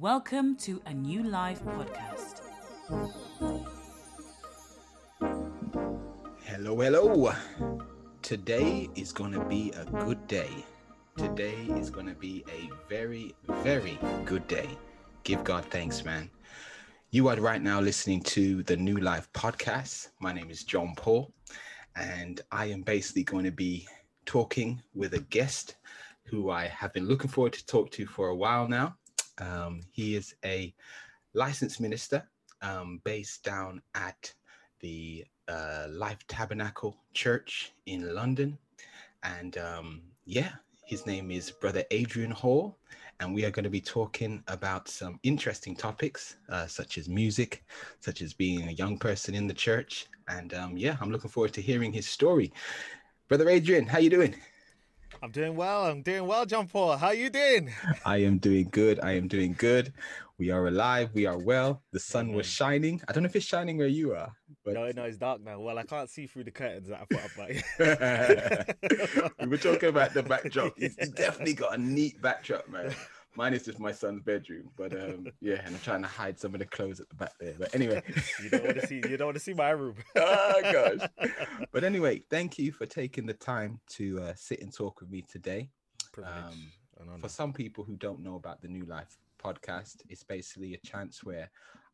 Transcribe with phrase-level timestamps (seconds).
[0.00, 2.40] Welcome to a New Life podcast.
[6.42, 7.34] Hello, hello.
[8.22, 10.48] Today is going to be a good day.
[11.18, 14.70] Today is going to be a very, very good day.
[15.24, 16.30] Give God thanks, man.
[17.10, 20.08] You are right now listening to the New Life podcast.
[20.18, 21.30] My name is John Paul,
[21.94, 23.86] and I am basically going to be
[24.24, 25.76] talking with a guest
[26.24, 28.96] who I have been looking forward to talk to for a while now.
[29.40, 30.74] Um, he is a
[31.34, 32.28] licensed minister
[32.62, 34.32] um, based down at
[34.80, 38.58] the uh, Life Tabernacle Church in London.
[39.22, 40.50] And um, yeah,
[40.84, 42.76] his name is Brother Adrian Hall.
[43.20, 47.64] And we are going to be talking about some interesting topics, uh, such as music,
[48.00, 50.06] such as being a young person in the church.
[50.28, 52.50] And um, yeah, I'm looking forward to hearing his story.
[53.28, 54.34] Brother Adrian, how you doing?
[55.22, 55.84] I'm doing well.
[55.84, 56.96] I'm doing well, John Paul.
[56.96, 57.70] How you doing?
[58.06, 59.00] I am doing good.
[59.00, 59.92] I am doing good.
[60.38, 61.10] We are alive.
[61.12, 61.82] We are well.
[61.92, 62.52] The sun was mm-hmm.
[62.52, 63.02] shining.
[63.06, 64.32] I don't know if it's shining where you are,
[64.64, 65.60] but No, no, it's dark now.
[65.60, 67.32] Well, I can't see through the curtains that I put up.
[69.40, 70.72] We were talking about the backdrop.
[70.78, 72.94] It's definitely got a neat backdrop, man.
[73.36, 76.52] Mine is just my son's bedroom, but um, yeah, and I'm trying to hide some
[76.52, 77.54] of the clothes at the back there.
[77.58, 78.02] But anyway,
[78.42, 78.96] you don't want to see.
[78.96, 79.94] You don't want to see my room.
[80.16, 81.08] oh gosh.
[81.72, 85.22] But anyway, thank you for taking the time to uh, sit and talk with me
[85.22, 85.70] today.
[86.24, 86.72] Um,
[87.20, 91.22] For some people who don't know about the New Life podcast, it's basically a chance
[91.24, 91.50] where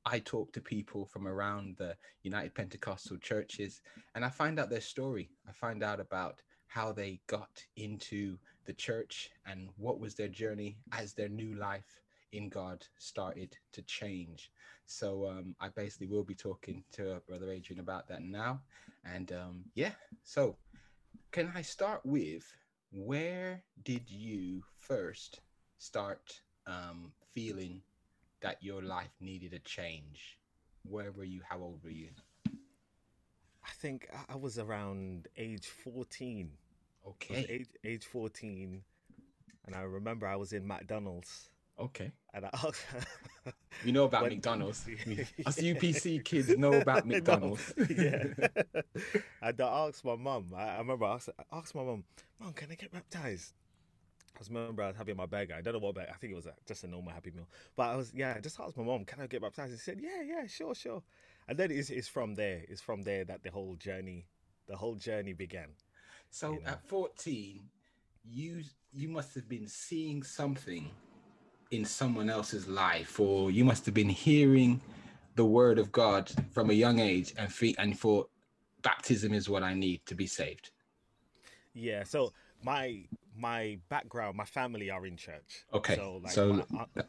[0.06, 3.83] I talk to people from around the United Pentecostal churches
[4.15, 5.31] and I find out their story.
[5.48, 10.78] I find out about how they got into the church and what was their journey
[10.92, 12.00] as their new life
[12.33, 14.50] in God started to change.
[14.84, 18.61] So um, I basically will be talking to Brother Adrian about that now.
[19.05, 19.92] And um, yeah,
[20.25, 20.56] so
[21.33, 22.44] can I start with
[22.92, 25.41] where did you first
[25.78, 27.83] start um, feeling
[28.41, 30.39] that your life needed a change?
[30.89, 31.41] Where were you?
[31.48, 32.11] How old were you?
[33.64, 36.50] I think I- was around age 14.
[37.06, 37.47] Okay.
[37.49, 38.83] age, age 14,
[39.67, 42.12] and I remember I was in McDonald's, Okay.
[42.34, 42.84] and I asked.
[43.84, 44.87] You know about When- McDonald's.
[45.47, 47.75] Us UPC kids know about No, McDonald's.
[47.91, 48.25] yeah.
[49.43, 50.47] and I asked my mum.
[50.56, 52.05] I, remember I asked, I asked my mum,
[52.41, 53.53] "Mum, can I get baptized?"
[54.34, 55.55] I was remember I was having my burger.
[55.55, 56.11] I don't know what burger.
[56.11, 57.47] I think it was a, just a normal Happy Meal.
[57.77, 58.33] But I was yeah.
[58.37, 61.03] I just asked my mum, "Can I get baptized?" She said, "Yeah, yeah, sure, sure."
[61.47, 62.62] And then it's, it's from there.
[62.67, 64.27] It's from there that the whole journey,
[64.67, 65.69] the whole journey began.
[66.37, 66.73] So you know.
[66.73, 67.63] at 14,
[68.23, 70.91] you you must have been seeing something
[71.71, 74.83] in someone else's life, or you must have been hearing
[75.35, 78.29] the word of God from a young age and fe- and thought
[78.83, 80.73] baptism is what I need to be saved.
[81.73, 82.05] Yeah.
[82.05, 83.05] So my
[83.35, 85.65] my background, my family are in church.
[85.73, 87.03] Okay, So like, so- my, uh,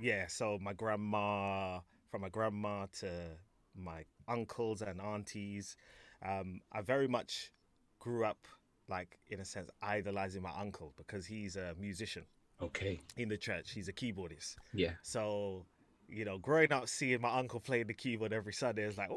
[0.00, 0.28] yeah.
[0.28, 1.80] So my grandma,
[2.10, 3.36] from my grandma to
[3.74, 5.76] my uncles and aunties,
[6.24, 7.52] um, I very much
[8.06, 8.46] grew up
[8.88, 12.24] like in a sense idolizing my uncle because he's a musician
[12.62, 13.00] Okay.
[13.16, 13.72] in the church.
[13.72, 14.56] He's a keyboardist.
[14.72, 14.92] Yeah.
[15.02, 15.66] So,
[16.08, 19.16] you know, growing up seeing my uncle play the keyboard every Sunday is like, woo,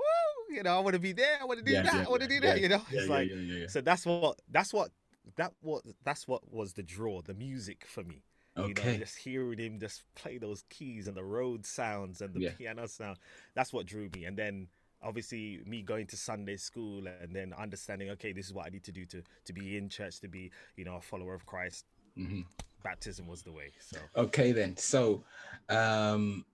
[0.56, 1.38] you know, I want to be there.
[1.42, 1.94] I want to do Yeah, that.
[1.94, 2.62] yeah, I want to yeah, do that.
[2.62, 3.32] You know, it's like
[3.68, 4.90] so that's what that's what
[5.38, 8.24] that what that's what was the draw, the music for me.
[8.56, 8.94] You Okay.
[8.94, 12.88] know, just hearing him just play those keys and the road sounds and the piano
[12.88, 13.18] sound.
[13.56, 14.26] That's what drew me.
[14.26, 14.68] And then
[15.02, 18.84] obviously me going to Sunday school and then understanding, okay, this is what I need
[18.84, 21.86] to do to to be in church, to be, you know, a follower of Christ.
[22.18, 22.46] Mhm.
[22.84, 23.72] Baptism was the way.
[23.80, 24.76] So Okay then.
[24.78, 25.24] So
[25.70, 26.46] um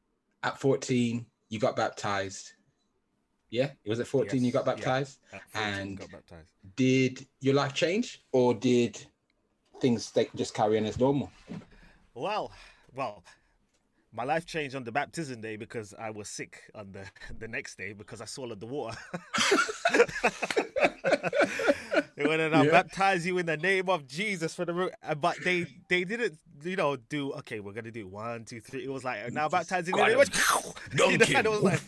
[0.43, 2.53] at 14 you got baptized.
[3.49, 3.71] Yeah?
[3.83, 4.73] It was at 14 you Yes, got yeah.
[4.75, 5.19] baptized.
[5.31, 5.41] 14,
[5.79, 6.51] And- got baptized.
[6.75, 9.05] Did your life change or did
[9.79, 11.31] things they just carry on as normal?
[12.13, 12.51] Well,
[12.93, 13.23] well,
[14.15, 17.05] my life changed on the baptism day because I was sick on the
[17.39, 18.97] the next day because I swallowed the water.
[22.15, 22.71] they went and I Yeah.
[22.71, 26.75] baptize you in the name of Jesus for the uh, but they they didn't you
[26.75, 30.05] know do okay we're gonna do one two three it was like now baptizing in
[30.05, 30.17] the name
[31.11, 31.81] you know, and it was like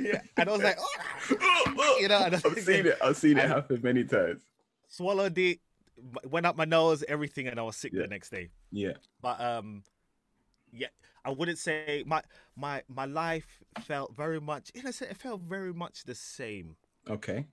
[0.00, 2.98] yeah and I was like oh, you know I was I've seen it.
[3.02, 4.42] I've seen it happen many times.
[4.88, 5.60] swallowed it
[6.28, 8.02] went up my nose everything and I was sick Yeah.
[8.02, 8.94] the next day Yeah.
[9.20, 9.82] but um
[10.72, 10.88] yeah
[11.24, 12.22] i wouldn't say my
[12.56, 16.76] my my life felt very much in a sense it felt very much the same
[17.08, 17.46] Okay.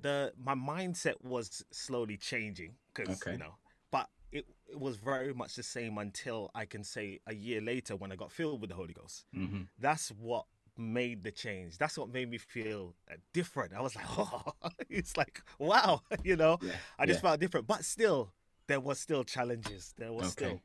[0.00, 3.30] the my mindset was slowly changing because Okay.
[3.30, 3.54] you know
[3.90, 7.96] but it, it was very much the same until i can say a year later
[7.96, 11.98] when i got filled with the holy ghost hmm that's what made the change that's
[11.98, 14.42] what made me feel uh, different i was like oh
[14.88, 16.76] it's like wow you know Yeah.
[16.98, 17.22] i just yeah.
[17.22, 18.32] felt different but still
[18.68, 20.28] there was still challenges there was Okay.
[20.28, 20.62] still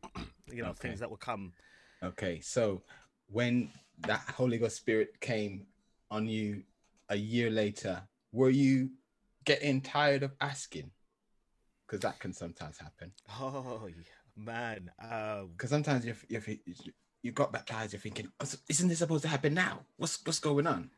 [0.52, 0.80] you know Okay.
[0.80, 1.54] things that would come
[2.04, 2.82] Okay, so
[3.28, 3.70] when
[4.08, 5.66] that Holy Ghost Spirit came
[6.12, 6.64] on you
[7.10, 8.02] a year later,
[8.32, 8.90] were you
[9.46, 10.92] getting tired of asking?
[11.86, 13.12] Because that can sometimes happen.
[13.40, 13.88] Oh
[14.36, 16.58] man, um, Because sometimes if if you,
[17.22, 19.80] you got baptized, you're thinking, "Oh, isn't this supposed to happen now?
[19.98, 20.90] What's what's going on?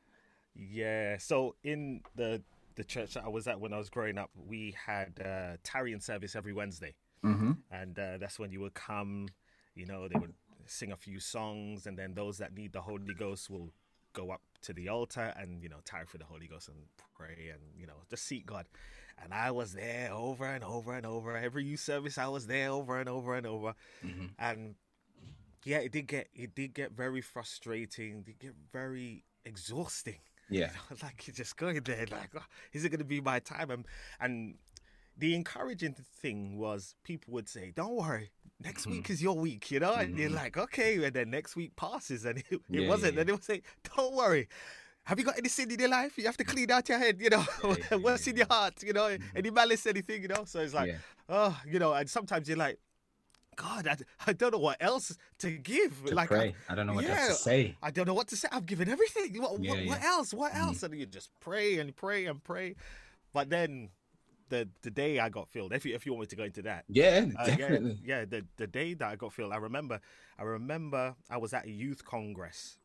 [0.55, 1.17] yeah.
[1.17, 2.41] So in the
[2.75, 5.99] the church that I was at when I was growing up, we had uh, tarrying
[5.99, 6.95] service every Wednesday.
[7.23, 7.53] Mm-hmm.
[7.71, 9.27] and uh, that's when you would come.
[9.73, 10.33] You know, they would
[10.65, 13.71] sing a few songs, and then those that need the Holy Ghost will
[14.13, 16.77] go up to the altar and you know tarry for the Holy Ghost and
[17.17, 18.65] pray and you know just seek God.
[19.23, 21.37] And I was there over and over and over.
[21.37, 23.73] Every youth service, I was there over and over and over.
[24.03, 24.31] Mhm.
[24.37, 24.75] And
[25.63, 28.19] yeah, it did get it did get very frustrating.
[28.19, 30.19] It did get very exhausting.
[30.49, 30.69] Yeah.
[31.03, 33.71] like you're just going there, like, oh, is it going to be my time?
[33.71, 33.85] And,
[34.19, 34.55] and
[35.17, 38.31] the encouraging thing was people would say, "Don't worry,
[38.63, 38.91] next Mm-hmm.
[38.91, 42.25] week is your week," you know, and you're like, "Okay," and then next week passes
[42.25, 43.13] and it, it Yeah, wasn't.
[43.15, 43.61] yeah, And they would say,
[43.95, 44.47] "Don't worry."
[45.05, 46.17] Have you got any sin in your life?
[46.17, 47.45] You have to clean out your head, you know.
[47.63, 49.15] Yeah, yeah, What's yeah, in your heart, you know?
[49.35, 50.45] Any malice, anything, you know?
[50.45, 50.97] So it's like, Yeah.
[51.29, 52.79] oh, you know, and sometimes you're like,
[53.55, 56.05] God, I, I don't know what else to give.
[56.07, 56.55] To like, pray.
[56.67, 57.75] I don't know what else to say.
[57.83, 58.47] I don't know what to say.
[58.51, 59.39] I've given everything.
[59.39, 59.89] What, Yeah, what, yeah.
[59.91, 60.33] what else?
[60.33, 60.59] What Mhm.
[60.59, 60.81] else?
[60.81, 62.75] And you just pray and pray and pray.
[63.31, 63.89] But then
[64.49, 66.61] the the day I got filled, if you if you want me to go into
[66.63, 66.85] that.
[66.87, 67.99] Yeah, uh, yeah, definitely.
[68.03, 69.99] yeah, the the day that I got filled, I remember
[70.37, 72.77] I remember I was at a youth congress.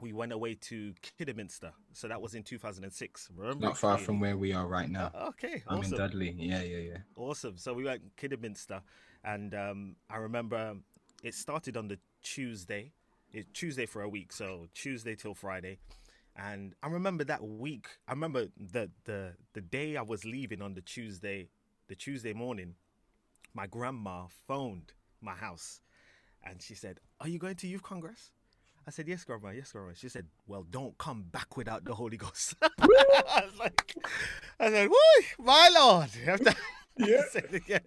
[0.00, 1.72] We went away to Kidderminster.
[1.92, 3.28] So that was in 2006.
[3.36, 3.66] Remember?
[3.66, 5.10] Not far from where we are right now.
[5.14, 5.90] Uh, okay, I'm in.
[5.90, 6.34] Dudley.
[6.38, 6.98] Yeah, yeah, yeah.
[7.16, 7.58] Awesome.
[7.58, 8.80] So we went Kidderminster,
[9.24, 10.76] and um, I remember
[11.22, 12.92] it started on the Tuesday.
[13.32, 15.78] It Tuesday for a week, so Tuesday till Friday.
[16.48, 17.88] And I remember that week.
[18.08, 21.48] I remember the the the day I was leaving on the Tuesday,
[21.88, 22.76] the Tuesday morning.
[23.52, 25.80] My grandma phoned my house,
[26.42, 28.30] and she said, "Are you going to youth congress?"
[28.86, 29.50] I said, "Yes, grandma.
[29.50, 33.94] Yes, grandma." She said, "Well, don't come back without the Holy Ghost." I was like,
[34.58, 36.10] I said, "Woo, my lord!"
[36.98, 37.22] Yeah.
[37.22, 37.80] I said again.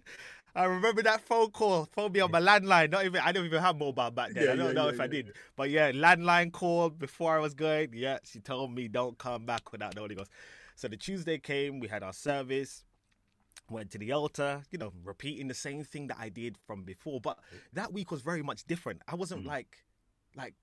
[0.54, 1.86] I remember that phone call.
[1.86, 2.90] Phone me on my landline.
[2.90, 4.44] Not even I don't even have mobile back then.
[4.44, 5.32] Yeah, I don't yeah, know yeah, if I did.
[5.56, 7.90] But yeah, landline call before I was going.
[7.92, 10.30] Yeah, she told me don't come back without the Holy Ghost.
[10.76, 12.84] So the Tuesday came, we had our service,
[13.70, 17.20] went to the altar, you know, repeating the same thing that I did from before.
[17.20, 17.38] But
[17.72, 19.02] that week was very much different.
[19.08, 19.48] I wasn't Mm.
[19.48, 19.84] like
[20.36, 20.54] like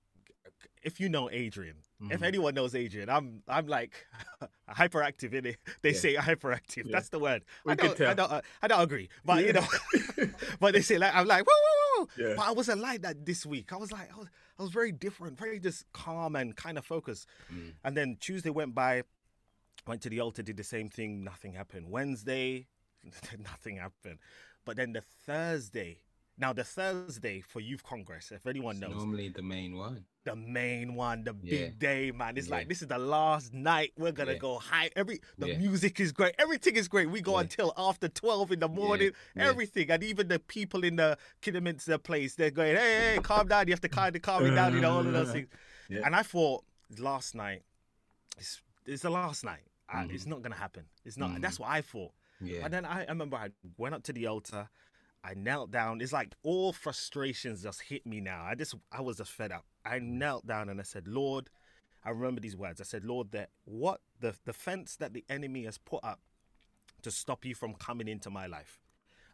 [0.82, 1.76] if you know Adrian,
[2.10, 2.26] if Mhm.
[2.26, 4.06] anyone knows Adrian, I'm I'm like
[4.68, 5.56] hyperactive in it.
[5.82, 5.98] They Yeah.
[5.98, 6.86] say hyperactive.
[6.86, 6.92] Yeah.
[6.92, 7.44] That's the word.
[7.64, 9.66] We I don't, I don't, uh, I don't agree, but you know,
[10.60, 12.08] but they say like I'm like whoa, whoa, whoa.
[12.28, 12.34] Yeah.
[12.36, 13.72] But I wasn't like that this week.
[13.72, 14.28] I was like I was,
[14.58, 17.28] I was very different, very just calm and kind of focused.
[17.52, 17.74] Mm.
[17.84, 19.02] And then Tuesday went by,
[19.86, 21.22] went to the altar, did the same thing.
[21.24, 21.90] Nothing happened.
[21.90, 22.66] Wednesday,
[23.38, 24.18] nothing happened.
[24.64, 26.02] But then the Thursday.
[26.38, 30.04] Now the Thursday for Youth Congress, if anyone knows, normally the main one.
[30.24, 31.50] the main one, the Yeah.
[31.66, 32.36] big day, man.
[32.38, 32.54] It's Yeah.
[32.56, 33.92] like this is the last night.
[33.98, 34.38] We're gonna Yeah.
[34.38, 34.88] go high.
[34.96, 36.34] Every the music is great.
[36.38, 37.10] Everything is great.
[37.10, 39.12] We go until after twelve in the morning.
[39.36, 43.66] Everything, and even the people in the Kidderminster place, they're going, "Hey, hey, calm down.
[43.68, 45.48] You have to kind of calm me down." You know, all of those things.
[45.88, 46.00] Yeah.
[46.06, 46.64] And I thought
[46.98, 47.62] last night,
[48.38, 49.64] it's, it's the last night.
[49.94, 50.14] and Mhm.
[50.14, 50.86] It's not gonna happen.
[51.04, 51.32] It's not.
[51.32, 51.42] Mhm.
[51.42, 52.14] That's what I thought.
[52.40, 52.64] Yeah.
[52.64, 54.70] And then I, I remember I went up to the altar.
[55.24, 56.00] I knelt down.
[56.00, 58.44] It's like all frustrations just hit me now.
[58.44, 59.64] I just I was just fed up.
[59.84, 60.02] I mm.
[60.02, 61.50] knelt down and I said, Lord,
[62.04, 62.80] I remember these words.
[62.80, 66.20] I said, Lord, that what the the fence that the enemy has put up
[67.02, 68.80] to stop you from coming into my life.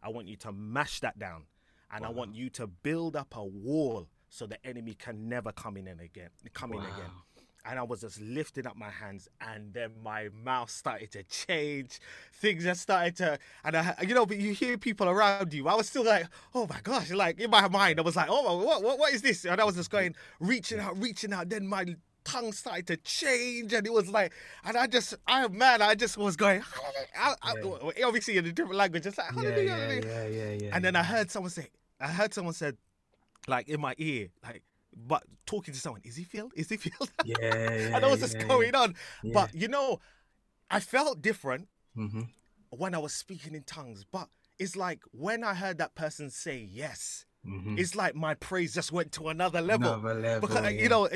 [0.02, 1.45] I want you to mash that down.
[1.90, 5.78] And I want you to build up a wall so the enemy can never come
[5.78, 7.23] in and again come in again Wow.
[7.68, 12.00] And I was just lifting up my hands, and then my mouth started to change.
[12.32, 15.68] Things just started to, and I, you know, but you hear people around you.
[15.68, 18.64] I was still like, oh my gosh, like in my mind, I was like, oh,
[18.64, 19.44] what, what, what is this?
[19.44, 21.50] And I was just going, reaching out, reaching out.
[21.50, 21.84] Then my
[22.25, 24.32] tongue started to change, and it was like,
[24.64, 26.62] and I just, I man, I just was going,
[27.18, 27.54] I, I,
[28.04, 30.02] obviously in a different language, just like, yeah, hallelujah, yeah, hallelujah.
[30.06, 30.70] yeah, yeah, yeah.
[30.72, 31.68] And then I heard someone say,
[32.00, 32.76] I heard someone said,
[33.46, 34.62] like in my ear, like,
[35.07, 36.52] but talking to someone, is he filled?
[36.57, 37.11] Is he filled?
[37.25, 38.95] yeah, yeah, I know what's yeah, going on.
[39.23, 39.33] yeah.
[39.35, 40.00] But you know,
[40.71, 42.28] I felt different Mhm.
[42.71, 44.05] when I was speaking in tongues.
[44.11, 44.28] But
[44.59, 47.78] it's like when I heard that person say yes, Mhm.
[47.78, 49.93] it's like my praise just went to another level.
[49.95, 50.49] Another level.
[50.49, 51.09] because uh, you know,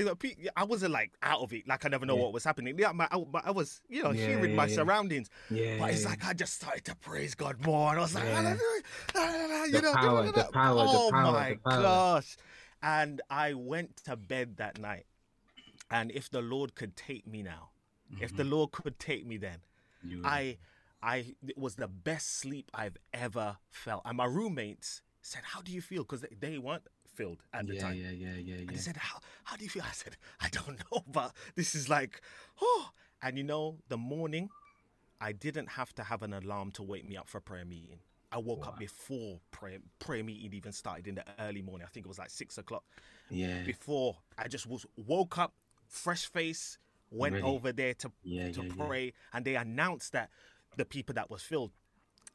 [0.56, 2.78] I wasn't like out of it, like I never know what was happening.
[2.78, 5.28] Yeah, my, I, I was, you know, hearing my surroundings.
[5.50, 8.24] yeah, But it's like I just started to praise God more, and I was like,
[8.24, 8.34] Yeah.
[8.34, 11.82] "Hallelujah, hallelujah," you The know, power, the power, the oh power, my the power.
[11.82, 12.36] gosh!
[12.82, 15.06] And I went to bed that night,
[15.90, 17.70] and if the Lord could take me now,
[18.20, 18.36] if Mm-hmm.
[18.36, 19.58] the Lord could take me then,
[20.02, 20.58] You I,
[21.02, 24.02] I it was the best sleep I've ever felt.
[24.04, 27.82] And my roommates said, "How do you feel?" Because they, weren't filled at the yeah,
[27.82, 27.98] time.
[27.98, 28.56] yeah, yeah, yeah, yeah.
[28.68, 29.82] And they said, "How how do you feel?
[29.84, 32.20] I said, I don't know, but this is like,
[32.60, 32.90] oh.
[33.22, 34.50] And you know, the morning,
[35.20, 38.00] I didn't have to have an alarm to wake me up for a prayer meeting.
[38.32, 41.86] I woke up before prayer, prayer meeting even started in the early morning.
[41.86, 42.82] I think it was like six o'clock.
[43.30, 43.62] Yeah.
[43.64, 45.52] Before I just was woke up,
[45.86, 46.78] fresh face,
[47.10, 47.44] went Ready.
[47.46, 48.84] over there to Yeah, to yeah, yeah.
[48.86, 50.30] pray, and they announced that
[50.76, 51.72] the people that was filled.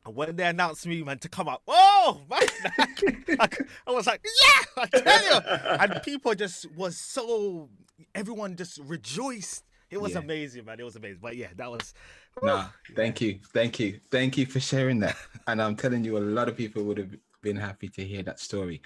[0.06, 2.40] And when they announced me, man, to come up, oh man,
[3.40, 3.50] I,
[3.88, 5.40] I was like, yeah, I tell you,
[5.80, 7.70] and people just was so,
[8.14, 9.64] everyone just rejoiced.
[9.90, 10.20] It was Yeah.
[10.20, 10.80] amazing, man.
[10.80, 11.20] It was amazing.
[11.22, 11.94] But yeah, that was.
[12.42, 12.66] Nah,
[12.96, 15.16] thank you, thank you, thank you for sharing that.
[15.48, 18.40] And I'm telling you, a lot of people would have been happy to hear that
[18.40, 18.82] story.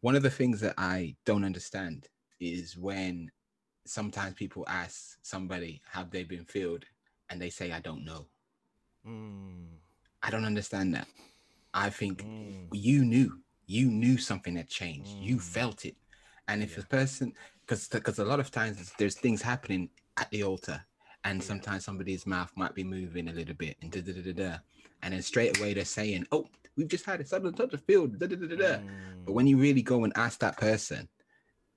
[0.00, 2.06] One of the things that I don't understand
[2.40, 3.30] is when
[3.84, 6.84] sometimes people ask somebody, "Have they been filled?"
[7.30, 8.28] and they say, "I don't know."
[9.06, 9.78] Mm,
[10.22, 11.08] I don't understand that.
[11.74, 15.16] I think mm, you knew, you knew something had changed.
[15.20, 15.40] You Mm.
[15.40, 15.96] felt it,
[16.46, 16.84] and if Yeah.
[16.84, 20.84] a person, because because a lot of times there's things happening at the altar,
[21.24, 24.32] and sometimes somebody's mouth might be moving a little bit, and da da da da
[24.32, 24.56] da,
[25.02, 28.18] and then straight away they're saying, "Oh, we've just had a sudden touch of field."
[28.18, 28.78] Da, da, da, da, da.
[29.24, 31.08] But mm, when you really go and ask that person,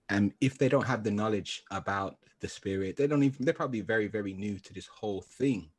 [0.09, 3.45] and if they don't have the knowledge about the spirit, they don't even.
[3.45, 5.69] They're probably very very new to this whole thing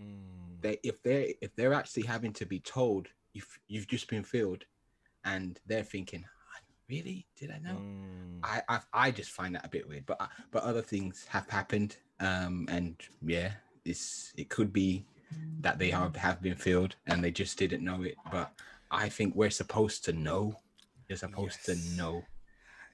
[0.00, 4.22] mm, they if they're if they're actually having to be told you've you've just been
[4.24, 4.64] filled
[5.24, 6.24] and they're thinking
[6.90, 8.38] really did i know mm.
[8.42, 10.20] I, I i just find that a bit weird but
[10.50, 13.52] but other things have happened um and yeah
[13.84, 15.04] it's it could be
[15.60, 18.50] that they have have been filled and they just didn't know it but
[18.90, 20.54] i think we're supposed to know
[21.08, 21.78] you're supposed Yes.
[21.78, 22.24] to know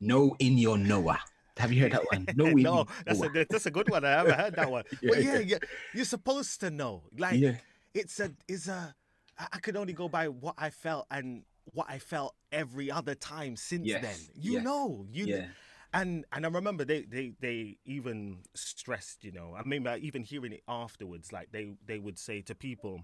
[0.01, 1.19] know in your Noah.
[1.57, 4.05] have you heard that one know in no, that's a that's a good one.
[4.05, 4.85] I haven't heard that one.
[5.03, 5.59] Yeah, but yeah, yeah.
[5.95, 7.03] you're supposed to know.
[7.17, 7.57] Like yeah
[7.95, 8.95] it's a it's a
[9.39, 13.15] I I could only go by what I felt and what I felt every other
[13.15, 14.19] time since Yes, then.
[14.47, 15.47] You yes, know, you yeah
[15.95, 19.55] and and I remember they they they even stressed, you know.
[19.57, 21.33] I remember even hearing it afterwards.
[21.33, 22.95] Like they they would say to people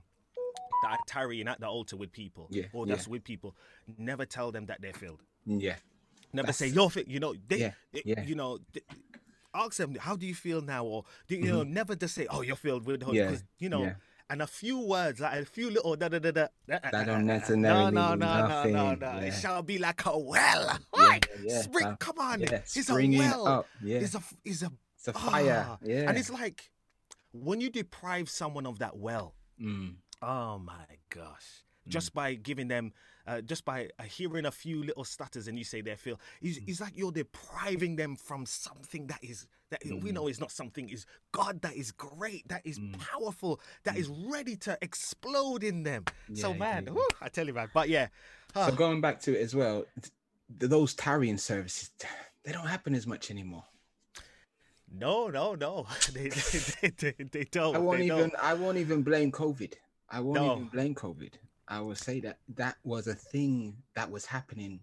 [0.82, 2.94] that are tarrying at the altar with people, Yeah, or yeah.
[2.96, 3.54] that's with people,
[3.98, 5.22] never tell them that they're filled.
[5.46, 5.76] yeah
[6.34, 7.08] Never say That's- you're fit.
[7.08, 7.72] You know, they, Yeah,
[8.04, 8.22] yeah.
[8.24, 8.86] you know, th-
[9.54, 12.40] ask them how do you feel now, or do you know, never just say, oh,
[12.40, 13.24] you're filled with the Holy, Mm-hmm.
[13.24, 13.94] Yeah, because you know, yeah.
[14.32, 16.46] And a few words, like a few little da da da da.
[16.66, 18.96] That don't No, necessarily no, no, no, no, nothing, no.
[19.00, 19.18] yeah.
[19.28, 20.78] It shall be like a well.
[20.96, 21.26] Yeah, Right?
[21.44, 22.40] yeah, Spring, uh, come on.
[22.40, 23.46] yeah, it's a well.
[23.46, 23.98] up, yeah.
[23.98, 25.66] It's a, it's a, It's a fire.
[25.68, 25.78] ah.
[25.82, 26.08] yeah.
[26.08, 26.70] And it's like
[27.32, 31.64] when you deprive someone of that well, Mm, Oh my gosh.
[31.86, 32.92] Just by giving them,
[33.26, 36.58] uh, just by uh, hearing a few little stutters and you say they're filled, it's,
[36.58, 36.68] Mm.
[36.68, 40.02] it's like you're depriving them from something that is, that Mm.
[40.02, 42.98] we know is not something, is God that is great, that is Mm.
[42.98, 46.04] powerful, that is ready to explode in them.
[46.34, 46.92] so, Yeah, yeah, man, yeah.
[46.92, 47.70] whew, I tell you, man.
[47.72, 48.08] But yeah.
[48.56, 50.12] ah, So going back to it as well, th-
[50.70, 51.90] those tarrying services,
[52.44, 53.64] they don't happen as much anymore.
[54.94, 55.86] no, no, no.
[56.12, 57.74] they, they, they, they, they don't.
[57.76, 58.18] I won't they even.
[58.18, 58.34] don't.
[58.42, 59.74] I won't even blame COVID.
[60.10, 60.52] I won't No.
[60.56, 61.32] even blame COVID.
[61.68, 64.80] I will say that that was a thing that was happening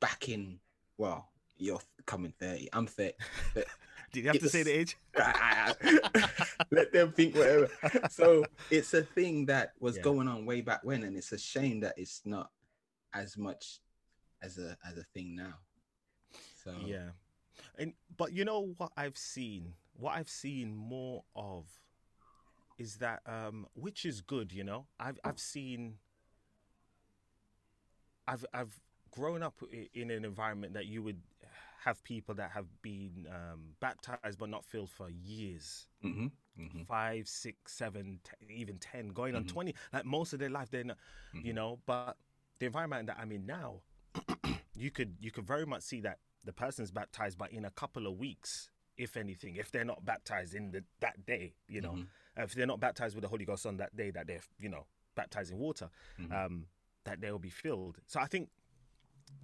[0.00, 0.58] back in.
[0.98, 2.68] Well, you're coming thirty.
[2.72, 3.14] I'm thirty.
[3.54, 3.66] but
[4.12, 4.96] Did you have to say the age?
[6.70, 7.68] Let them think whatever.
[8.10, 10.02] So it's a thing that was Yeah.
[10.02, 12.50] going on way back when, and it's a shame that it's not
[13.12, 13.80] as much
[14.42, 15.54] as a as a thing now.
[16.64, 17.10] So Yeah.
[17.78, 19.74] And but you know what I've seen?
[19.96, 21.68] What I've seen more of
[22.78, 24.86] is that um which is good, you know?
[24.98, 25.98] I've I've seen
[28.26, 29.54] I've I've grown up
[29.92, 31.20] in an environment that you would
[31.84, 36.26] have people that have been um, baptized but not filled for years hmm
[36.56, 39.48] hmm five six seven even 10 going on Mhm.
[39.48, 40.96] 20 like most of their life they're not
[41.34, 41.54] you Mhm.
[41.54, 42.16] know but
[42.58, 43.82] the environment that i'm in now
[44.74, 48.06] you could you could very much see that the person's baptized but in a couple
[48.06, 52.06] of weeks if anything if they're not baptized in the, that day you know Mhm.
[52.36, 54.86] if they're not baptized with the holy ghost on that day that they're you know
[55.14, 56.32] baptized in water Mhm.
[56.32, 56.66] um
[57.04, 58.48] that they will be filled so i think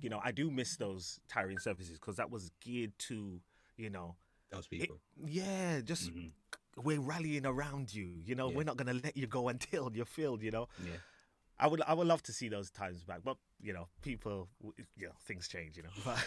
[0.01, 3.41] you know i do miss those tarrying services because that was geared to
[3.77, 4.17] you know
[4.51, 5.01] those it- people.
[5.27, 6.33] yeah just Mhm.
[6.77, 8.21] we're rallying around you.
[8.25, 8.57] You know, Yeah.
[8.57, 10.41] we're not going to let you go until you're filled.
[10.43, 10.97] You know, Yeah.
[11.59, 14.49] I would I would love to see those times back, but you know, people,
[14.97, 15.77] you know, things change.
[15.77, 16.19] You know, but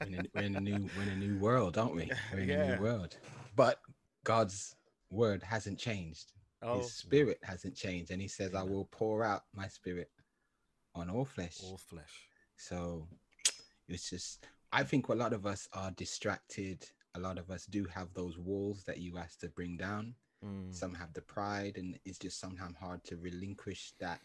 [0.00, 2.10] We're in, a, we're in a new we're in a new world, aren't we?
[2.32, 3.16] We're in a new world.
[3.56, 3.80] But
[4.24, 4.76] God's
[5.10, 6.32] word hasn't changed.
[6.62, 10.10] oh, His spirit hasn't changed, and He says, "I will pour out my spirit
[10.98, 12.28] on all flesh." all flesh.
[12.56, 13.06] So
[13.88, 16.84] it's just, I think a lot of us are distracted.
[17.14, 20.14] A lot of us do have those walls that you asked to bring down.
[20.44, 20.72] Mm.
[20.74, 24.20] Some have the pride, and it's just sometimes hard to relinquish that.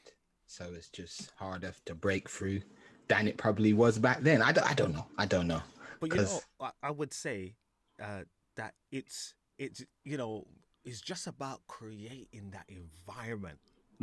[0.48, 2.62] So it's just harder to break through
[3.08, 4.42] than it probably was back then.
[4.42, 5.08] I don't, I don't know.
[5.18, 5.62] I don't know.
[6.00, 7.56] But you know, 'Cause- I, I would say
[8.02, 8.24] uh,
[8.58, 10.46] that it's it's you know
[10.84, 13.60] it's just about creating that environment.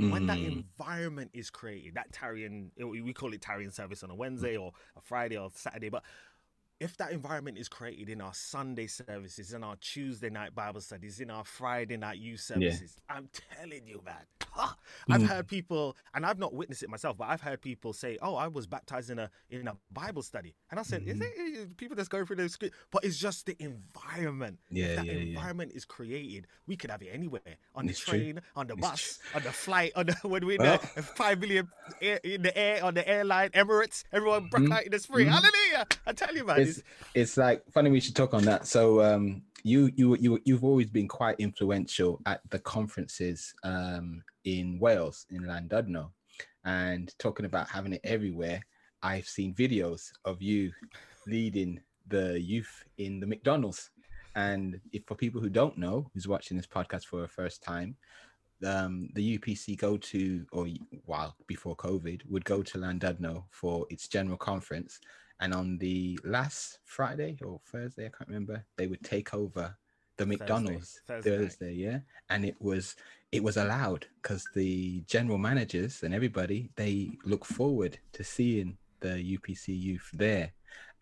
[0.09, 0.53] When that Mm.
[0.79, 5.01] environment is created, that Tarrying we call it Tarrying service on a Wednesday or a
[5.01, 6.03] Friday or Saturday, but
[6.81, 11.21] if that environment is created in our Sunday services, in our Tuesday night Bible studies,
[11.21, 14.25] in our Friday night youth services, I'm telling you, man.
[15.11, 18.35] I've heard people, and I've not witnessed it myself, but I've heard people say, "Oh,
[18.35, 21.97] I was baptized in a in a Bible study," and I said, "Is it people
[21.97, 24.59] that's going through the script?" But it's just the environment.
[24.71, 25.29] Yeah, if that yeah, yeah.
[25.29, 27.41] environment is created, we could have it anywhere
[27.75, 28.19] on the It's true.
[28.19, 30.79] train, on the It's bus, on the flight, on the when we're in the
[31.15, 31.69] five million
[32.01, 34.73] air, in the air on the airline, Emirates, everyone Mhm.
[34.73, 35.27] out in the spring.
[35.29, 35.33] Mhm.
[35.33, 35.87] Hallelujah!
[36.07, 38.67] I tell you, man, it's it's, it's like funny we should talk on that.
[38.67, 44.79] So um you you you you've always been quite influential at the conferences um in
[44.79, 46.11] Wales in Llandudno
[46.65, 48.63] and talking about having it everywhere.
[49.03, 50.73] I've seen videos of you
[51.27, 53.91] leading the youth in the McDonald's.
[54.37, 57.97] And if for people who don't know, who's watching this podcast for the first time,
[58.65, 60.69] um, the UPC go to, or
[61.07, 65.01] while before COVID, would go to Llandudno for its general conference.
[65.41, 69.75] And on the last Friday or Thursday, I can't remember, they would take over
[70.21, 71.39] the McDonald's Thursday night.
[71.39, 71.99] Thursday, yeah.
[72.29, 72.95] And it was
[73.33, 79.39] it was allowed because the general managers and everybody they look forward to seeing the
[79.39, 80.53] UPC youth there.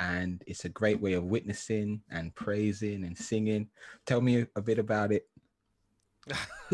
[0.01, 3.69] And it's a great way of witnessing and praising and singing.
[4.07, 5.27] Tell me a bit about it.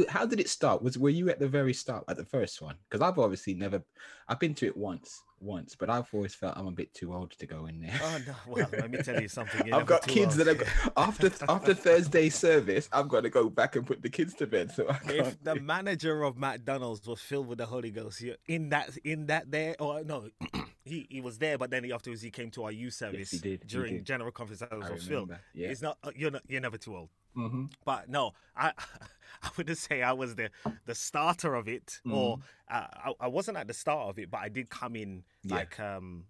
[0.09, 0.83] How did it start?
[0.83, 2.77] Was were you at the very start at the first one?
[2.89, 3.83] Because I've obviously never,
[4.29, 7.33] I've been to it once, once, but I've always felt I'm a bit too old
[7.33, 7.99] to go in there.
[8.03, 8.35] Oh no!
[8.47, 9.73] Well, let me tell you something.
[9.73, 10.47] I've got kids old.
[10.47, 12.89] that have after after Thursday service.
[12.93, 14.73] I've got to go back and put the kids to bed.
[14.73, 18.71] So I If the manager of McDonald's was filled with the Holy Ghost, you're in
[18.71, 20.29] that in that there or no,
[20.85, 23.63] he, he was there, but then afterwards he came to our youth service he did,
[23.63, 25.31] he during general conference that was filled.
[25.55, 25.69] yeah.
[25.69, 27.09] It's not uh, you're not you're never too old.
[27.37, 27.73] Mhm.
[27.85, 28.73] But no, I
[29.43, 30.51] I wouldn't say I was the
[30.87, 32.39] the starter of it, or
[32.71, 35.57] uh, I, I wasn't at the start of it, but I did come in Yeah.
[35.57, 36.25] like um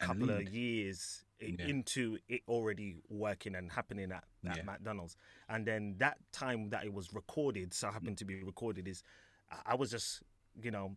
[0.00, 1.66] a couple of years Yeah.
[1.66, 4.62] into it already working and happening at, at Yeah.
[4.62, 5.16] McDonald's,
[5.48, 9.02] and then that time that it was recorded, so happened to be recorded, is
[9.50, 10.22] I- was just
[10.62, 10.96] you know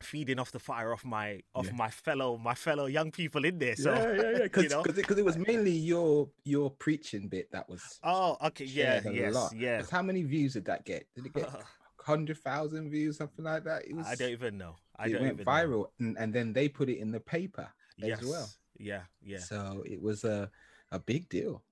[0.00, 1.72] feeding off the fire of my of Yeah.
[1.72, 3.74] my fellow my fellow young people in there.
[3.76, 4.38] So yeah, yeah, yeah.
[4.44, 4.82] Because you know?
[4.84, 7.82] it, was mainly your your preaching bit that was.
[8.02, 9.52] Oh, okay, yeah, yes, lot.
[9.80, 11.06] 'Cause How many views did that get?
[11.14, 11.48] Did it get
[12.08, 13.80] hundred thousand views, something like that?
[13.88, 14.06] It was.
[14.06, 14.74] I don't even know.
[14.96, 15.52] I it don't went even know.
[15.52, 18.20] viral, and, and then they put it in the paper yes.
[18.22, 18.48] as well.
[18.78, 20.50] Yeah, yeah, So it was a
[20.90, 21.62] a big deal.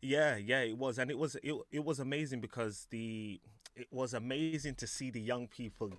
[0.00, 0.60] yeah, yeah.
[0.62, 3.40] It was, and it was it, it was amazing because the
[3.76, 5.90] it was amazing to see the young people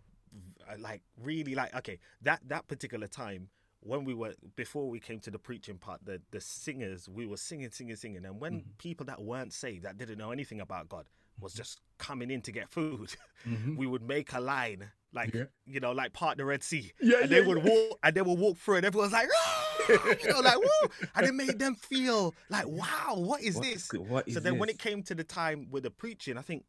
[0.70, 3.50] uh, like really like okay that that particular time
[3.82, 7.38] when we were before we came to the preaching part the the singers we were
[7.38, 8.70] singing singing singing and when Mm-hmm.
[8.78, 11.06] people that weren't saved that didn't know anything about god
[11.40, 13.10] was just coming in to get food
[13.48, 13.78] Mhm.
[13.82, 14.82] we would make a line
[15.14, 15.46] like Yeah.
[15.66, 17.70] you know like part the red sea Yeah, and they yeah, would yeah.
[17.72, 19.66] walk and they would walk through and everyone's like "Ah!"
[20.24, 23.90] you know like woo and it made them feel like wow what is What- this
[23.94, 26.66] what so is then when it came to the time with the preaching i think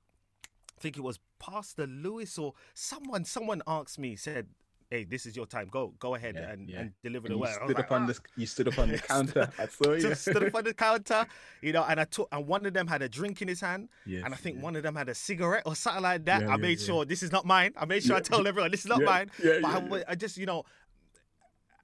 [0.76, 3.24] I think it was Pastor Lewis or someone.
[3.24, 4.48] Someone asked me, said,
[4.90, 5.68] "Hey, this is your time.
[5.70, 6.80] Go, go ahead Yeah, and, yeah.
[6.80, 8.88] and deliver And the word." Stood like, up on "Ah." the you stood up on
[8.90, 9.50] the counter.
[9.58, 10.00] I saw you.
[10.00, 11.26] Just stood up on the counter,
[11.62, 13.88] you know, and I took, and one of them had a drink in his hand,
[14.06, 14.62] Yes, and I think yeah.
[14.62, 16.42] one of them had a cigarette or something like that.
[16.42, 16.86] Yeah, I yeah, made yeah.
[16.86, 17.72] sure this is not mine.
[17.76, 19.30] I made sure I told everyone this is not yeah, mine.
[19.42, 20.64] yeah, but yeah, I, I just, you know,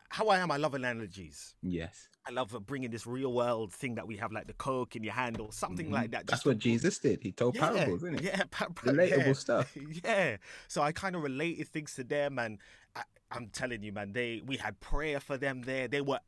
[0.09, 0.51] how I am.
[0.51, 1.55] I love analogies.
[1.63, 5.05] Yes, I love bringing this real world thing that we have, like the Coke in
[5.05, 5.93] your hand or something Mhm.
[5.93, 6.27] like that.
[6.27, 7.23] That's what Jesus did.
[7.23, 8.23] He told parables, isn't it?
[8.25, 9.33] Yeah, pa- pa- Relatable yeah.
[9.33, 9.77] stuff.
[10.05, 10.37] Yeah.
[10.69, 12.59] So I kind of related things to them, and
[12.97, 15.89] I, I'm telling you, man, they we had prayer for them there.
[15.89, 16.21] They were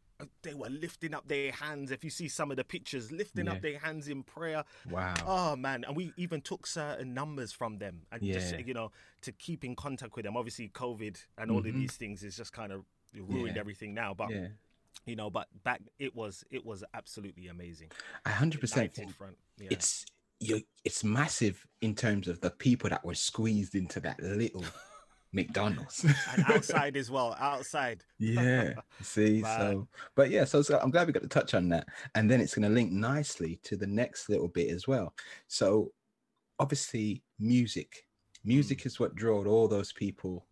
[0.42, 1.90] they were lifting up their hands.
[1.90, 3.52] If you see some of the pictures, lifting Yeah.
[3.52, 4.62] up their hands in prayer.
[4.88, 5.14] Wow.
[5.26, 9.32] Oh man, and we even took certain numbers from them, and just you know to
[9.32, 10.36] keep in contact with them.
[10.36, 11.72] Obviously, COVID and all of Mhm.
[11.74, 13.60] these things is just kind of ruined Yeah.
[13.60, 14.14] everything now.
[14.14, 14.48] But yeah,
[15.06, 17.90] you know, but back it was it was absolutely amazing.
[18.24, 18.96] I hundred percent.
[19.58, 19.68] Yeah.
[19.72, 20.06] it's
[20.38, 20.62] you.
[20.84, 24.64] It's massive in terms of the people that were squeezed into that little
[25.32, 26.04] McDonald's.
[26.04, 27.36] and outside as well.
[27.38, 28.04] Outside.
[28.18, 29.58] yeah see Man.
[29.58, 32.40] so but yeah so, so i'm glad we got to touch on that and then
[32.40, 35.14] it's going to link nicely to the next little bit as well
[35.48, 35.92] so
[36.58, 38.06] obviously music
[38.44, 40.46] music is what drew all those people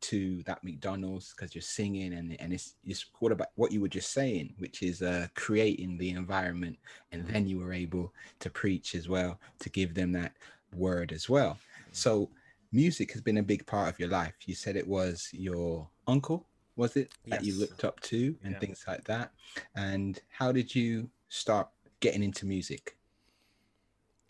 [0.00, 3.88] to that mcdonald's because you're singing and, and it's it's what about what you were
[3.88, 6.76] just saying which is uh creating the environment
[7.12, 10.32] and then you were able to preach as well to give them that
[10.76, 11.58] word as well
[11.92, 12.28] so
[12.76, 16.46] music has been a big part of your life you said it was your uncle
[16.76, 18.58] was it that you looked up to and Yeah.
[18.58, 19.32] things like that
[19.74, 21.68] and how did you start
[22.00, 22.96] getting into music?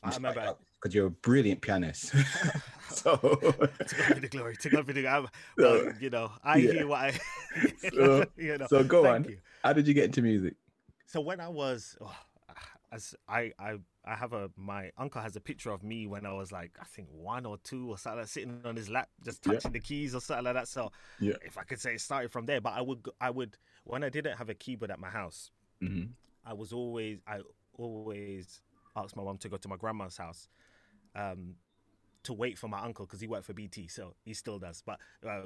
[0.02, 0.40] I remember
[0.80, 2.14] because oh, you're a brilliant pianist.
[2.90, 5.26] so to God be the glory, to God be the glory.
[5.58, 6.72] Well, you know, I yeah.
[6.72, 7.18] hear what I,
[7.92, 8.66] So- you know.
[8.68, 9.32] so go thank on.
[9.32, 9.38] you.
[9.64, 10.54] How did you get into music?
[11.06, 12.14] So when I was, oh,
[12.92, 16.32] as I, I, I have a my uncle has a picture of me when I
[16.32, 19.42] was like I think one or two or something, like sitting on his lap, just
[19.44, 19.52] Yeah.
[19.52, 20.68] touching the keys or something like that.
[20.68, 21.34] So Yeah.
[21.40, 24.08] if I could say it started from there, but I would, I would when I
[24.08, 25.50] didn't have a keyboard at my house,
[25.82, 26.12] Mm-hmm.
[26.44, 27.40] I was always I
[27.74, 28.60] always
[28.96, 30.48] asked my mom to go to my grandma's house
[31.14, 31.56] um,
[32.24, 34.82] to wait for my uncle because he worked for BT, so he still does.
[34.84, 35.42] But uh,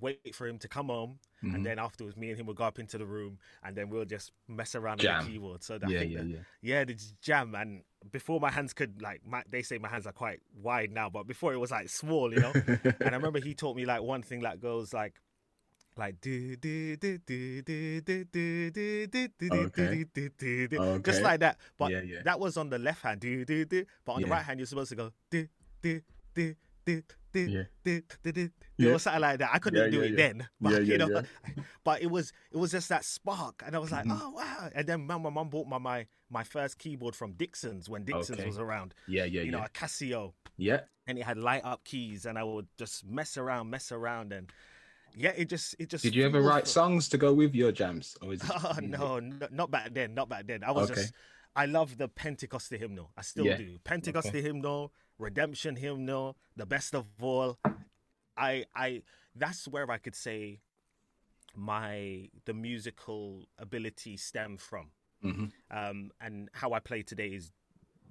[0.00, 1.54] wait for him to come home, Mhm.
[1.54, 4.04] and then afterwards, me and him would go up into the room, and then we'll
[4.04, 5.62] just mess around on the keyboard.
[5.62, 6.38] So that Yeah, yeah, yeah.
[6.62, 7.54] yeah, the jam.
[7.54, 11.08] And before my hands could like, my, they say my hands are quite wide now,
[11.08, 12.52] but before it was like small, you know.
[12.54, 15.14] and I remember he taught me like one thing that goes like.
[15.94, 20.98] Like do do do do do do do do do do do do do do
[21.00, 21.58] just like that.
[21.76, 22.22] But Yeah, yeah.
[22.24, 23.84] that was on the left hand, do do do.
[24.06, 25.46] But on the right hand, you're supposed to go do
[25.82, 26.00] do
[26.34, 26.54] do
[26.84, 27.62] do do Yeah.
[27.84, 28.92] do do do Yeah.
[28.92, 29.50] or something like that.
[29.52, 31.22] I couldn't Yeah, do it then, but you know.
[31.84, 34.18] But it was it was just that spark, and I was like, Mhm.
[34.20, 34.70] oh wow.
[34.74, 38.38] And then my my mum bought my my my first keyboard from Dixon's when Dixon's
[38.38, 38.46] Okay.
[38.46, 38.94] was around.
[39.06, 40.80] Yeah, yeah, You know, a Casio, Yeah.
[41.06, 44.50] and it had light up keys, and I would just mess around, mess around, and
[45.14, 46.02] yeah, it just it just.
[46.04, 48.16] Did you ever write songs to go with your jams?
[48.22, 50.64] Or is it Oh no, no, not back then, not back then.
[50.64, 51.02] I was Okay.
[51.02, 51.14] just,
[51.54, 53.12] I love the Pentecostal hymnal.
[53.16, 53.78] I still do.
[53.84, 57.58] Pentecostal hymnal, Redemption hymnal, the best of all.
[58.36, 59.02] I, I,
[59.36, 60.60] that's where I could say
[61.54, 64.90] my the musical ability stem from,
[65.22, 65.52] Mhm.
[65.70, 67.52] um, and how I play today is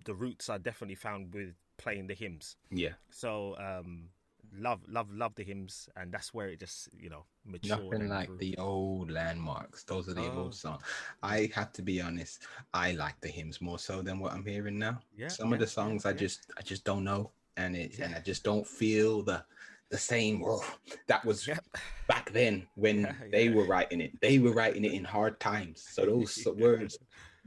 [0.05, 2.55] the roots are definitely found with playing the hymns.
[2.69, 2.93] Yeah.
[3.09, 4.09] So, um,
[4.57, 7.79] love, love, love the hymns, and that's where it just, you know, matured.
[7.91, 8.37] Nothing like grew.
[8.37, 9.83] the old landmarks.
[9.83, 10.43] Those are the Oh.
[10.43, 10.81] old songs.
[11.23, 12.43] I have to be honest.
[12.73, 14.99] I like the hymns more so than what I'm hearing now.
[15.15, 16.19] Yeah, Some of the songs yeah, I yeah.
[16.19, 19.43] just I just don't know, and it and I just don't feel the
[19.89, 20.43] the same.
[20.45, 20.63] Oh,
[21.07, 21.63] that was Yep.
[22.07, 23.55] back then when Yeah, they yeah.
[23.55, 24.19] were writing it.
[24.21, 26.97] They were writing it in hard times, so those words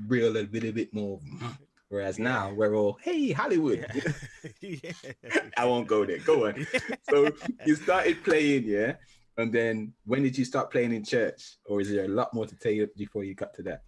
[0.09, 1.19] real a little bit more.
[1.21, 1.57] Mm,
[1.89, 3.87] Whereas now we're all hey Hollywood.
[4.61, 4.93] yeah.
[5.57, 6.19] I won't go there.
[6.19, 6.67] Go on.
[7.03, 7.31] So
[7.67, 8.95] you started playing, yeah,
[9.37, 12.47] and then when did you start playing in church, or is there a lot more
[12.47, 13.83] to tell you before you got to that?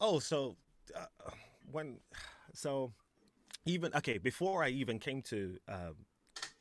[0.00, 0.56] Oh, so
[0.96, 1.30] uh,
[1.70, 1.98] when,
[2.54, 2.92] so
[3.66, 5.96] even okay before I even came to um,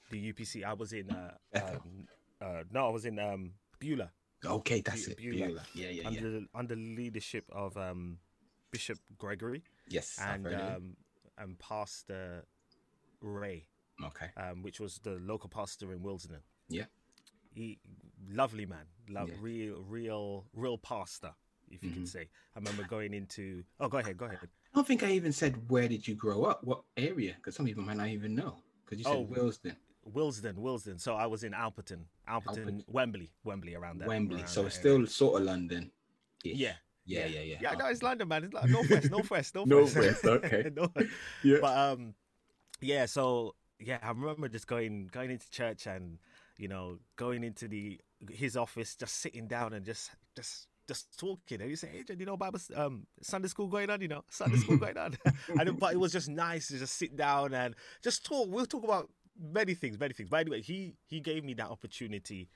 [0.09, 2.07] the UPC, I was in uh, um,
[2.41, 4.11] uh, no, I was in um, Beulah
[4.45, 5.17] Okay, that's Bu- it.
[5.17, 5.47] Beulah.
[5.47, 5.63] Beulah.
[5.73, 6.07] Yeah, yeah, yeah.
[6.07, 8.19] under under leadership of um,
[8.71, 10.75] Bishop Gregory yes, and heard of it.
[10.75, 10.97] um,
[11.37, 12.45] and Pastor
[13.21, 13.67] Ray,
[14.03, 14.29] Okay.
[14.37, 16.41] um, which was the local pastor in Willesden.
[16.69, 16.85] Yeah.
[17.53, 17.79] he
[18.29, 19.35] lovely man, love Yeah.
[19.39, 21.33] real real real pastor,
[21.71, 21.93] if you Mhm.
[21.93, 22.29] can say.
[22.55, 23.63] I remember going into.
[23.79, 24.39] Oh, go ahead, go ahead.
[24.43, 27.65] I don't think I even said where did you grow up, what area, because some
[27.65, 28.61] people might not even know.
[28.85, 30.99] Because you said Oh, Willesden, Wilsden, Willesden.
[30.99, 32.43] So I was in Alperton, Alperton,
[32.83, 32.83] Alperton.
[32.89, 34.07] Wembley, Wembley around there.
[34.07, 34.37] Wembley.
[34.41, 34.97] around So that it's area.
[34.99, 35.91] still sort of London.
[36.43, 37.57] yeah, Yeah, yeah, yeah.
[37.61, 38.43] Yeah, no, it's London, man.
[38.43, 39.95] It's like northwest, northwest, northwest.
[39.95, 40.69] Northwest, okay.
[40.75, 40.91] No-
[41.43, 41.57] Yeah.
[41.61, 42.13] But um,
[42.81, 43.05] yeah.
[43.05, 46.19] So yeah, I remember just going going into church and
[46.57, 51.61] you know going into the his office, just sitting down and just just just talking.
[51.61, 54.57] And you say, Adrian, you know, Bible um Sunday school going on, you know, Sunday
[54.57, 55.17] school going on.
[55.59, 58.47] and but it was just nice to just sit down and just talk.
[58.49, 60.29] We'll talk about many things, many things.
[60.29, 62.49] But anyway, he he gave me that opportunity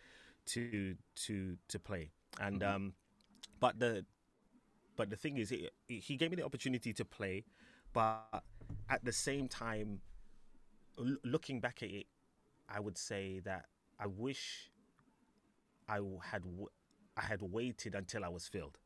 [0.48, 0.96] to
[1.28, 2.76] to to play, and Mhm.
[2.76, 2.94] um,
[3.60, 4.06] but the
[5.02, 7.44] but the thing is, it, it- he gave me the opportunity to play,
[7.92, 8.44] but
[8.88, 10.00] at the same time,
[11.00, 12.06] l- looking back at it,
[12.70, 13.66] I would say that
[14.00, 14.70] I wish
[15.90, 15.96] I
[16.32, 16.68] had w-
[17.18, 18.78] I had waited until I was filled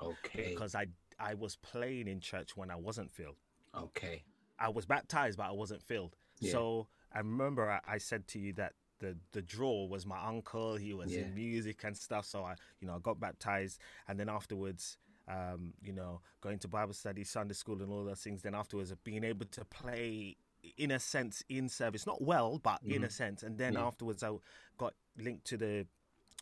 [0.00, 0.50] Okay.
[0.50, 3.38] because I I was playing in church when I wasn't filled.
[3.74, 4.24] Okay.
[4.58, 6.14] I was baptized, but I wasn't filled.
[6.40, 6.52] Yeah.
[6.52, 10.76] So I remember I, I said to you that the the draw was my uncle.
[10.76, 11.22] He was Yeah.
[11.22, 12.26] in music and stuff.
[12.26, 14.98] So I, you know, I got baptized, and then afterwards,
[15.32, 18.42] um, you know, going to Bible study, Sunday school, and all those things.
[18.42, 20.36] Then afterwards, being able to play
[20.76, 23.42] in a sense in service, not well, but in a sense.
[23.42, 23.76] And then Mm-hmm.
[23.76, 23.86] Yeah.
[23.86, 24.32] afterwards, I
[24.78, 25.86] got linked to the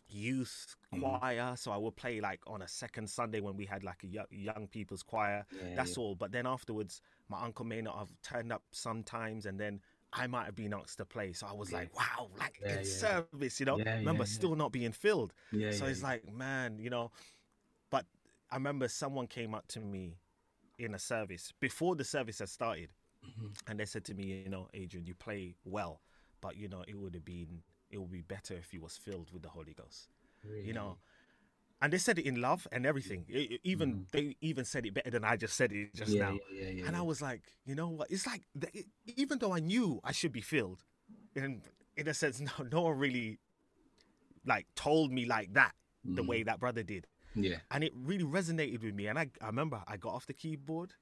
[0.09, 1.21] youth Mhm.
[1.21, 4.07] choir so i would play like on a second sunday when we had like a
[4.29, 5.97] young people's choir Yeah, that's yeah.
[5.97, 6.15] all.
[6.15, 9.81] But then afterwards, my uncle may not have turned up sometimes, and then
[10.13, 11.31] I might have been asked to play.
[11.33, 11.79] So I was Yeah.
[11.79, 13.79] like, wow, like in service, you know.
[14.03, 15.33] Remember, still not being filled.
[15.69, 17.11] So it's like, man, you know.
[18.51, 20.17] I remember someone came up to me
[20.77, 22.89] in a service before the service had started,
[23.23, 23.55] Mhm.
[23.67, 26.01] and they said to me, you know, Adrian, you play well,
[26.41, 29.31] but you know, it would have been, it would be better if you was filled
[29.31, 30.09] with the Holy Ghost
[30.63, 30.97] you know
[31.83, 33.25] and they said it in love and everything.
[33.29, 36.15] E- e- even they even said it better than I just said it just Mm.
[36.15, 36.39] yeah, now.
[36.51, 38.09] yeah, yeah, And I was like, you know what?
[38.11, 40.83] It's like it- even though I knew I should be filled,
[41.35, 41.61] in
[41.95, 43.39] in a sense, no, no one really
[44.45, 46.27] like told me like that the Mm.
[46.27, 49.07] way that brother did, yeah, and it really resonated with me.
[49.07, 50.93] And I, I remember I got off the keyboard,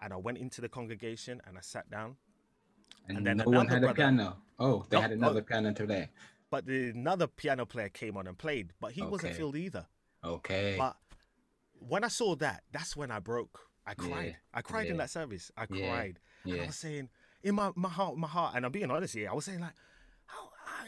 [0.00, 2.16] and I went into the congregation and I sat down.
[3.08, 4.36] and, then no one had a piano.
[4.58, 5.14] Oh, they No, had oh.
[5.14, 6.10] another piano today.
[6.50, 9.86] But the, another piano player came on and played, but he wasn't filled either.
[10.24, 10.76] Okay.
[10.78, 10.96] But
[11.78, 13.60] when I saw that, that's when I broke.
[13.86, 14.26] I cried.
[14.26, 15.50] Yeah, I cried in that service.
[15.56, 16.18] I Yeah, cried.
[16.44, 16.66] And I yeah.
[16.66, 17.08] was saying,
[17.42, 19.72] in my, my heart, my heart, and I'm being honest here, I was saying like,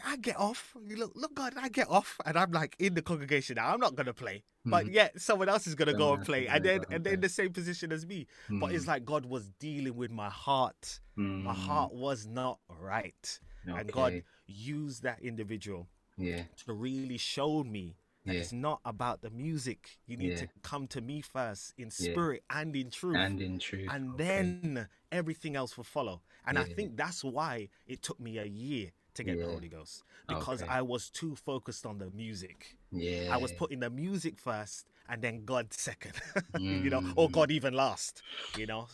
[0.05, 0.75] I, get off.
[0.77, 3.73] Look, look, God, I get off, and I'm like in the congregation now.
[3.73, 4.93] I'm not gonna play, but Mhm.
[4.93, 7.53] yet someone else is gonna go and play, and then and they're in the same
[7.53, 8.27] position as me.
[8.49, 11.01] But it's Mm, like God was dealing with my heart.
[11.17, 16.45] My mm, heart was not right, and God used that individual Yeah.
[16.65, 18.41] to really show me that Yeah.
[18.41, 19.99] it's not about the music.
[20.07, 20.41] You need Yeah.
[20.41, 22.13] to come to me first in Yeah.
[22.13, 23.17] spirit and in truth.
[23.17, 23.89] And in truth.
[23.91, 24.25] and okay.
[24.25, 26.23] then everything else will follow.
[26.47, 30.03] And I think that's why it took me a year to get the Holy Ghost
[30.29, 30.73] because Okay.
[30.73, 32.77] I was too focused on the music.
[32.93, 33.29] Yeah.
[33.31, 36.15] I was putting the music first and then God second,
[36.59, 37.33] you know, or Mm.
[37.33, 38.23] God even last,
[38.57, 38.89] you know.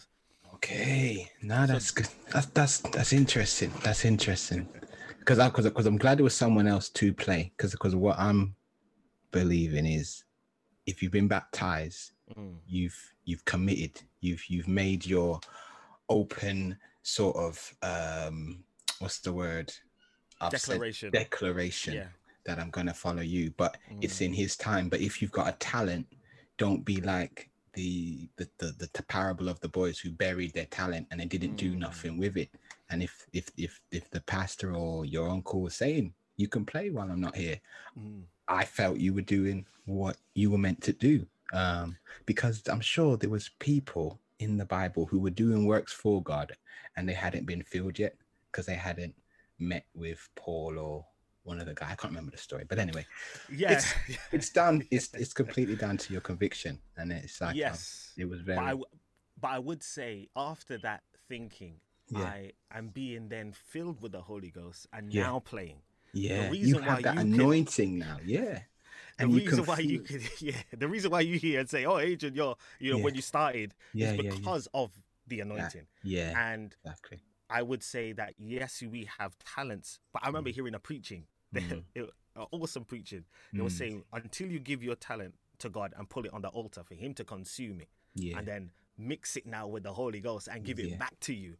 [0.54, 2.08] Okay, now that's good.
[2.32, 3.72] That's that's that's interesting.
[3.82, 4.68] That's interesting.
[5.18, 7.52] Because I because because I'm glad it was someone else to play.
[7.56, 8.54] Because because what I'm
[9.32, 10.24] believing is,
[10.86, 12.56] if you've been baptized, Mm.
[12.66, 14.00] you've you've committed.
[14.20, 15.40] You've you've made your
[16.08, 18.64] open sort of um
[19.00, 19.72] what's the word?
[20.40, 21.10] I've Declaration.
[21.10, 22.08] declaration Yeah.
[22.44, 24.26] that I'm gonna follow you, but it's Mm.
[24.26, 24.88] in His time.
[24.88, 26.06] But if you've got a talent,
[26.58, 31.06] don't be like the the the, the, parable of the boys who buried their talent
[31.10, 31.78] and they didn't do Mm.
[31.78, 32.50] nothing with it.
[32.90, 36.90] And if if if if the pastor or your uncle was saying you can play
[36.90, 37.60] while I'm not here,
[37.98, 38.24] Mm.
[38.48, 41.26] I felt you were doing what you were meant to do.
[41.52, 41.96] Um,
[42.26, 46.56] because I'm sure there was people in the Bible who were doing works for God
[46.96, 48.16] and they hadn't been filled yet
[48.50, 49.14] because they hadn't
[49.58, 51.06] met with Paul or
[51.44, 51.90] one of the guys.
[51.92, 53.06] I can't remember the story, but anyway,
[53.50, 53.80] Yeah.
[54.32, 54.82] it's down.
[54.90, 58.12] It's it's completely down to your conviction, and it's like um, yes.
[58.16, 58.84] it was But very I, w-
[59.40, 61.76] but I would say after that thinking,
[62.08, 62.24] Yeah.
[62.24, 65.24] I am being then filled with the Holy Ghost and Yeah.
[65.24, 65.82] now playing.
[66.12, 66.50] yeah.
[66.50, 68.60] You have that you can- anointing now, yeah.
[69.18, 71.68] The And you reason can why you could, yeah, the reason why you hear and
[71.70, 74.30] say, "Oh, Adrian, you're, you know, when you started, Yeah, is yeah, yeah.
[74.36, 74.90] because of
[75.26, 77.20] the anointing." yeah, And exactly.
[77.48, 81.84] I would say that yes, we have talents, but I remember hearing a preaching, Mm.
[81.94, 82.10] it,
[82.52, 83.24] awesome preaching.
[83.52, 83.78] They were Mm.
[83.78, 86.94] saying until you give your talent to God and pull it on the altar for
[86.94, 90.64] Him to consume it, Yeah, and then mix it now with the Holy Ghost and
[90.64, 90.96] give it Yeah.
[90.96, 91.56] back to you,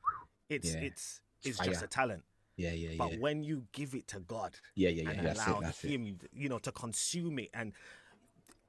[0.48, 0.80] it's Yeah.
[0.82, 2.24] it's it's just a talent.
[2.56, 5.10] yeah, yeah, yeah, But when you give it to God, yeah, yeah, yeah.
[5.10, 5.62] and That's allow it.
[5.62, 5.90] That's it.
[5.90, 7.72] him you know to consume it and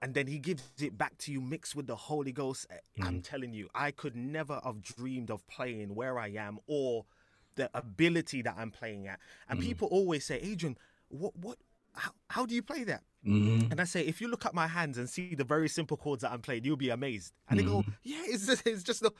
[0.01, 3.07] and then he gives it back to you mixed with the holy ghost eh, Mm.
[3.07, 7.05] i'm telling you i could never have dreamed of playing where i am or
[7.55, 9.63] the ability that i'm playing at and Mm.
[9.63, 10.77] people always say adrian
[11.09, 11.57] what what
[11.93, 13.71] how, how do you play that Mhm.
[13.71, 16.21] and I say, if you look at my hands and see the very simple chords
[16.21, 17.33] that I'm playing, you'll be amazed.
[17.49, 19.11] And they go, yeah, it's just, it's just the,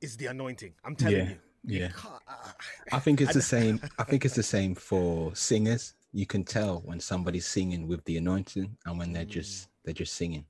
[0.00, 0.74] it's the anointing.
[0.84, 1.38] I'm telling Yeah, you.
[1.64, 1.88] Yeah.
[2.04, 2.52] uh,
[2.92, 3.80] I think it's the same.
[3.98, 5.94] I think it's the same for singers.
[6.12, 10.12] You can tell when somebody's singing with the anointing and when they're just they're just
[10.14, 10.44] singing.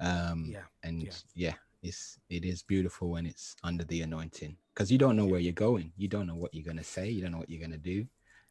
[0.00, 0.46] Um.
[0.48, 1.12] Yeah, and yeah.
[1.34, 1.54] yeah.
[1.82, 5.52] it's it is beautiful when it's under the anointing because you don't know where you're
[5.52, 5.92] going.
[5.98, 7.10] You don't know what you're gonna say.
[7.10, 8.06] You don't know what you're gonna do.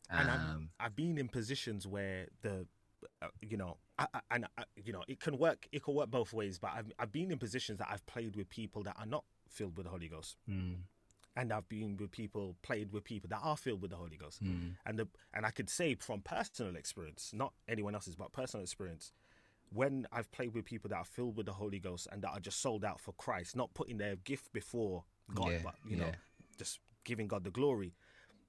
[0.10, 2.68] and Um, I've been in positions where the,
[3.22, 5.68] uh, you know, I, I, and I, you know, it can work.
[5.72, 6.60] It can work both ways.
[6.60, 9.78] But I've I've been in positions that I've played with people that are not filled
[9.78, 10.76] with the Holy Ghost, mm,
[11.36, 14.44] and I've been with people played with people that are filled with the Holy Ghost.
[14.44, 18.64] mm, And the and I could say from personal experience, not anyone else's, but personal
[18.64, 19.12] experience.
[19.76, 22.40] When I've played with people that are filled with the Holy Ghost and that are
[22.40, 26.14] just sold out for Christ, not putting their gift before God, Yeah, but you know,
[26.58, 27.94] just giving God the glory,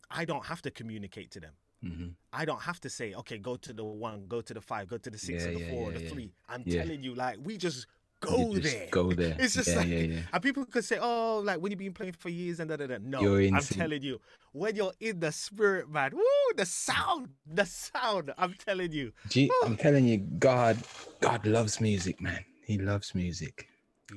[0.08, 1.54] I don't have to communicate to them.
[1.84, 2.14] mhm.
[2.32, 4.98] I don't have to say, okay, go to the one, go to the five, go
[4.98, 6.08] to the six, Yeah, or the yeah, four, or the yeah.
[6.10, 6.32] three.
[6.48, 6.82] I'm Yeah.
[6.82, 7.86] telling you, like, we just
[8.26, 8.88] go there.
[8.90, 9.36] Go there.
[9.40, 10.20] It's just yeah, like, yeah, yeah.
[10.32, 12.86] and people could say, oh, like when you've been playing for years and da da
[12.86, 12.98] da.
[13.02, 13.80] No, I'm sync.
[13.80, 14.20] telling you,
[14.52, 16.22] when you're in the spirit, man, woo,
[16.56, 18.32] the sound, the sound.
[18.38, 20.78] I'm telling you, Gee, I'm telling you, God,
[21.20, 22.44] God loves music, man.
[22.64, 23.68] He loves music.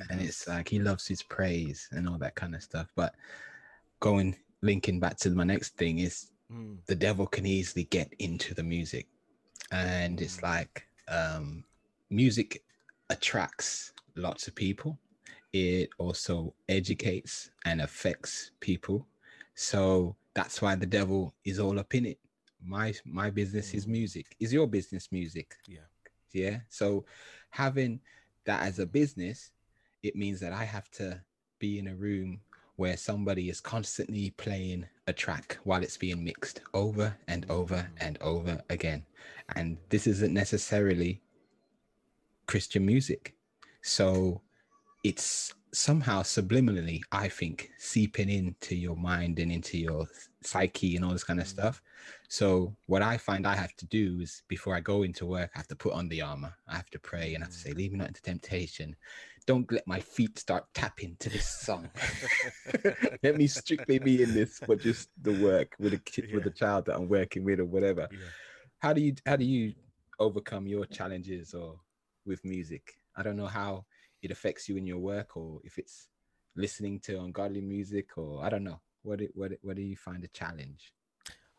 [0.10, 2.88] and it's like he loves his praise and all that kind of stuff.
[2.96, 3.16] But
[4.00, 8.54] going linking back to my next thing is Mm, the devil can easily get into
[8.56, 9.08] the music,
[9.72, 11.64] and it's like um,
[12.10, 12.64] music
[13.12, 15.00] attracts lots of people.
[15.54, 19.08] It also educates and affects people,
[19.56, 22.20] so that's why the devil is all up in it.
[22.64, 23.90] My my business is Mm.
[23.92, 24.36] music.
[24.40, 25.56] Is your business music?
[25.68, 25.88] yeah,
[26.34, 26.60] Yeah.
[26.70, 27.06] So
[27.50, 28.02] having
[28.46, 29.52] that as a business,
[30.04, 31.24] it means that I have to
[31.58, 32.42] be in a room
[32.76, 38.18] where somebody is constantly playing a track while it's being mixed over and over and
[38.22, 39.04] over again.
[39.56, 41.22] And this isn't necessarily
[42.46, 43.36] Christian music.
[43.82, 44.42] So
[45.04, 50.08] it's somehow subliminally, I think, seeping into your mind and into your
[50.44, 51.50] psyche and all this kind of mm.
[51.50, 51.82] stuff.
[52.28, 55.60] So what I find I have to do is before I go into work, I
[55.60, 56.54] have to put on the armor.
[56.68, 57.78] I have to pray and I have to say, mm.
[57.78, 58.96] leave me not into temptation.
[59.46, 61.90] Don't let my feet start tapping to this song.
[63.24, 66.36] let me strictly be in this for just the work with a kid Yeah.
[66.36, 68.08] with a child that I'm working with or whatever.
[68.12, 68.18] Yeah.
[68.80, 69.74] How do you how do you
[70.20, 71.80] overcome your challenges or
[72.26, 72.99] with music?
[73.16, 73.86] I don't know how
[74.22, 76.08] it affects you in your work or if it's
[76.56, 78.82] listening to ungodly music or I don't know.
[79.04, 80.92] What it, what it, what do you find a challenge?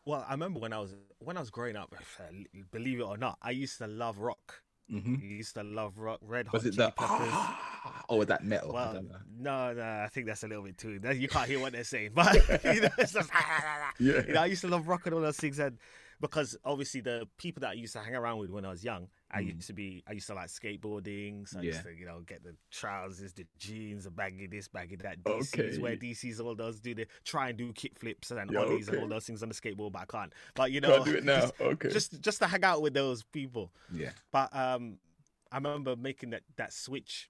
[0.05, 1.93] Well, I remember when I was when I was growing up.
[2.71, 4.61] Believe it or not, I used to love rock.
[4.89, 6.19] hmm I used to love rock.
[6.21, 7.33] Red Hot Was it Chili the Peppers.
[8.09, 8.71] or was that metal?
[8.73, 8.93] Well,
[9.39, 10.99] no, no, I think that's a little bit too.
[11.15, 13.15] You can't hear what they're saying, but you know, just,
[13.99, 14.21] Yeah.
[14.27, 15.77] you know, I used to love rock and all those things, and
[16.19, 19.07] because obviously the people that I used to hang around with when I was young,
[19.33, 19.55] I Mm.
[19.55, 22.43] used to be, I used to like skateboarding, so I used to, you know, get
[22.43, 25.23] the trousers, the jeans, the baggy this, baggy that.
[25.23, 28.89] DCs where DCs all those do the try and do kick flips and Yeah, ollies
[28.89, 30.33] and all those things on the skateboard, but I can't.
[30.53, 31.39] But you know, Can't do it now.
[31.41, 31.89] just, okay.
[31.89, 33.71] just just to hang out with those people.
[33.91, 34.11] yeah.
[34.31, 34.97] But um,
[35.51, 37.29] I remember making that that switch,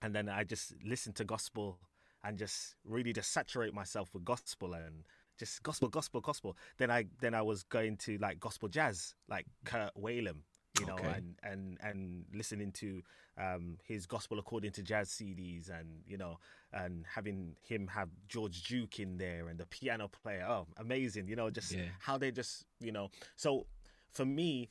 [0.00, 1.78] and then I just listened to gospel
[2.24, 5.04] and just really just saturate myself with gospel and
[5.38, 6.56] just gospel, gospel, gospel.
[6.78, 10.38] Then I then I was going to like gospel jazz, like Kurt Whalum,
[10.76, 11.12] you know, Okay.
[11.16, 13.02] and and and listening to
[13.38, 16.38] um his gospel according to jazz CDs, and you know,
[16.72, 20.44] and having him have George Duke in there and the piano player.
[20.48, 21.28] Oh, amazing!
[21.28, 21.88] You know, just Yeah.
[22.00, 23.10] how they just you know.
[23.36, 23.66] So
[24.12, 24.70] for me,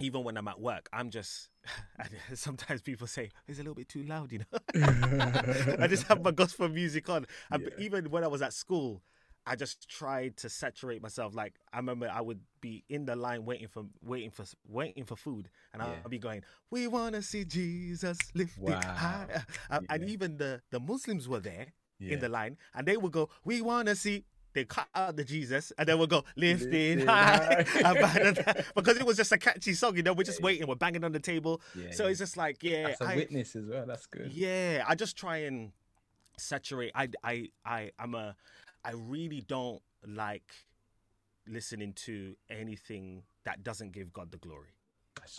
[0.00, 1.48] even when I'm at work, I'm just.
[2.34, 4.58] Sometimes people say it's a little bit too loud, you know.
[5.78, 7.26] I just have my gospel music on.
[7.50, 7.68] And Yeah.
[7.78, 9.02] Even when I was at school,
[9.48, 11.34] I just tried to saturate myself.
[11.34, 15.16] Like I remember, I would be in the line waiting for waiting for waiting for
[15.16, 15.94] food, and Yeah.
[16.04, 18.80] I'll be going, "We want to see Jesus lifted Wow.
[18.82, 21.66] high." Uh, And even the the Muslims were there
[21.98, 22.14] Yeah.
[22.14, 25.24] in the line, and they would go, "We want to see." They cut out the
[25.24, 28.64] Jesus, and then we'll go lifted high, high.
[28.74, 29.94] because it was just a catchy song.
[29.94, 31.60] You know, we're just waiting, we're banging on the table.
[31.76, 32.10] Yeah, so yeah.
[32.10, 33.84] it's just like, yeah, That's a I- witness as well.
[33.86, 34.32] That's good.
[34.32, 35.70] yeah, I just try and
[36.38, 36.92] saturate.
[36.94, 38.36] I I I I'm a
[38.84, 40.52] I really don't like
[41.46, 44.74] listening to anything that doesn't give God the glory.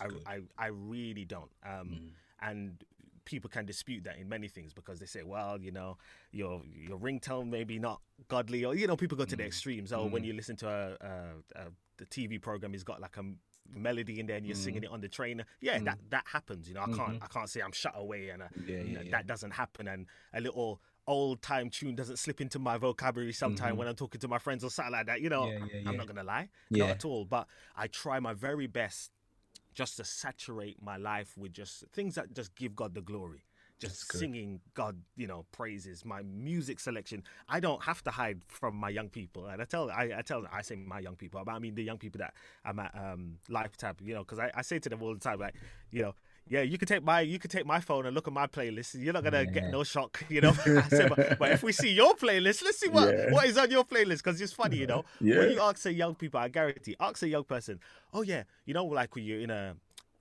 [0.00, 0.06] I.
[0.26, 1.50] I I really don't.
[1.64, 2.10] Um, Mm.
[2.42, 2.84] and
[3.24, 5.98] people can dispute that in many things because they say, well, you know,
[6.32, 9.46] your your ringtone maybe not godly, or you know, people go to the Mm.
[9.46, 9.92] extremes.
[9.92, 10.26] Oh, when Mm.
[10.26, 13.24] you listen to a, a, a the TV program, he's got like a
[13.72, 15.44] melody in there and you're singing it on the train.
[15.60, 16.66] Yeah, that that happens.
[16.68, 18.68] You know, I can't I can't say I'm shut away and uh, Mm-hmm.
[18.68, 19.10] Yeah, you yeah, know, yeah.
[19.12, 19.86] that doesn't happen.
[19.88, 23.78] And a little old time tune doesn't slip into my vocabulary sometime Mhm.
[23.78, 25.20] when I'm talking to my friends or something like that.
[25.20, 26.84] You know, Yeah, yeah, I'm not gonna lie, Yeah.
[26.86, 27.24] not at all.
[27.24, 29.10] But I try my very best
[29.72, 33.44] just to saturate my life with just things that just give God the glory.
[33.78, 36.04] Just singing God, you know, praises.
[36.04, 37.24] My music selection.
[37.48, 40.46] I don't have to hide from my young people, and I tell, I, I tell,
[40.52, 43.38] I say my young people, but I mean the young people that I'm at um,
[43.48, 45.54] Life Tab, you know, because I, I say to them all the time, like,
[45.90, 46.14] you know,
[46.50, 48.96] yeah, you can take my, you can take my phone and look at my playlist.
[49.02, 49.50] You're not gonna Yeah.
[49.60, 50.52] get no shock, you know.
[50.66, 53.30] But, but if we see your playlist, let's see what Yeah.
[53.32, 55.04] what is on your playlist, because it's funny, you know.
[55.20, 55.38] Yeah.
[55.38, 57.78] When you ask a young people, I guarantee, ask a young person,
[58.12, 59.76] oh yeah, you know, like when you're in a,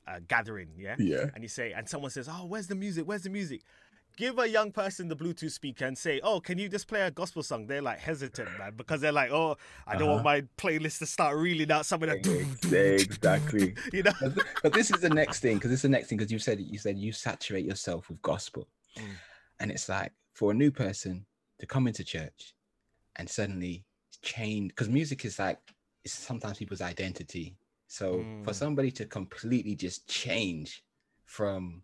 [0.07, 1.25] a gathering, yeah, Yeah.
[1.33, 3.07] and you say, and someone says, oh, where's the music?
[3.07, 3.61] Where's the music?
[4.17, 7.11] Give a young person the Bluetooth speaker and say, "Oh, can you just play a
[7.11, 9.55] gospel song?" They're like hesitant, man, because they're like, "Oh,
[9.87, 12.19] I don't want my playlist to start reeling out some of that."
[12.71, 13.75] exactly.
[13.93, 14.11] You know?
[14.61, 16.59] But this is the next thing because this is the next thing because you said
[16.59, 18.67] you said you saturate yourself with gospel,
[18.97, 19.15] Mm.
[19.61, 21.25] and it's like for a new person
[21.59, 22.53] to come into church
[23.15, 23.85] and suddenly
[24.21, 25.59] change because music is like
[26.03, 27.55] it's sometimes people's identity.
[27.87, 28.55] So for Mm.
[28.55, 30.83] somebody to completely just change
[31.25, 31.83] from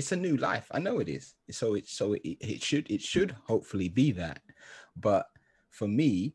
[0.00, 0.66] it's a new life.
[0.70, 1.34] I know it is.
[1.50, 4.40] So it so it, it should it should hopefully be that.
[4.96, 5.26] But
[5.68, 6.34] for me,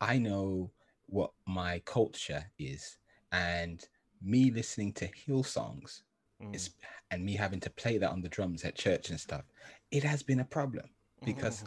[0.00, 0.70] I know
[1.06, 2.98] what my culture is
[3.32, 3.82] and
[4.22, 6.02] me listening to Hillsongs
[6.40, 6.54] Mm.
[6.54, 6.70] is
[7.10, 9.42] and me having to play that on the drums at church and stuff
[9.90, 10.84] it has been a problem
[11.24, 11.64] because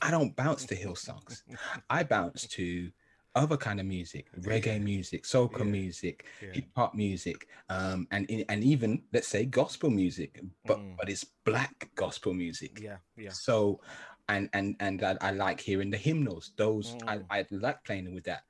[0.00, 1.42] i don't bounce to Hillsongs
[1.90, 2.88] i bounce to
[3.34, 5.64] other kind of music reggae music soca Yeah.
[5.64, 6.48] music Yeah.
[6.52, 10.96] hip hop music um and and even let's say gospel music but Mm.
[10.98, 13.80] but it's black gospel music yeah, yeah, so
[14.28, 17.24] and and and I, I like hearing the hymnals those Mm.
[17.30, 18.42] I, I like playing with that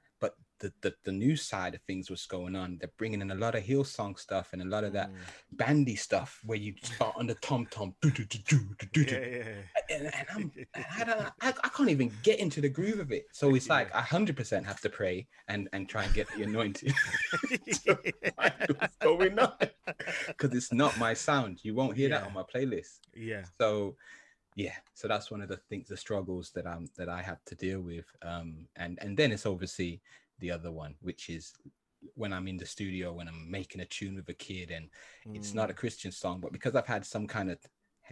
[0.63, 2.79] the, the the new side of things was going on.
[2.81, 5.17] They're bringing in a lot of Hillsong stuff and a lot of that Mm.
[5.53, 7.95] bandy stuff where you start on the tom tom.
[8.03, 8.11] Yeah,
[8.95, 9.45] yeah, yeah.
[9.91, 10.53] And, and I'm,
[10.99, 13.27] I, don't, I, I can't even get into the groove of it.
[13.33, 16.45] So it's like I hundred percent have to pray and and try and get the
[16.45, 16.93] anointing.
[18.37, 19.53] find what's going on
[20.29, 21.59] because it's not my sound.
[21.65, 22.27] You won't hear that Yeah.
[22.29, 23.01] on my playlist.
[23.15, 23.43] yeah.
[23.61, 23.97] So
[24.55, 27.55] yeah, so that's one of the things, the struggles that I'm that I have to
[27.55, 28.05] deal with.
[28.21, 30.03] Um, and and then it's obviously
[30.43, 31.55] the other one, which is
[32.15, 34.91] when I'm in the studio when I'm making a tune with a kid and
[35.37, 37.59] it's not a Christian song, but because I've had some kind of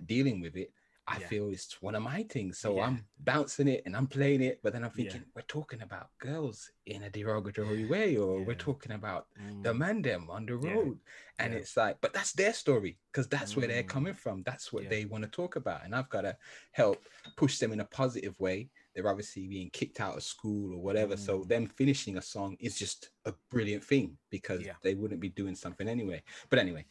[0.06, 0.72] dealing with it,
[1.08, 1.26] I Yeah.
[1.26, 2.60] feel it's one of my things.
[2.60, 2.86] So Yeah.
[2.86, 5.10] I'm bouncing it and I'm playing it, but then I'm Yeah.
[5.10, 9.64] thinking we're talking about girls in a derogatory way, or we're talking about Mm.
[9.64, 10.70] the man them on the Yeah.
[10.70, 11.00] road.
[11.40, 11.58] And Yeah.
[11.58, 13.88] it's like, but that's their story because that's where they're Mm.
[13.96, 14.44] coming from.
[14.44, 14.90] That's what Yeah.
[14.90, 15.84] they want to talk about.
[15.84, 16.38] And I've got to
[16.70, 17.04] help
[17.34, 18.70] push them in a positive way.
[19.00, 21.16] They're obviously being kicked out of school or whatever.
[21.16, 21.48] So Mm.
[21.48, 24.74] them finishing a song is just a brilliant thing because Yeah.
[24.82, 26.22] they wouldn't be doing something anyway.
[26.50, 26.84] But anyway,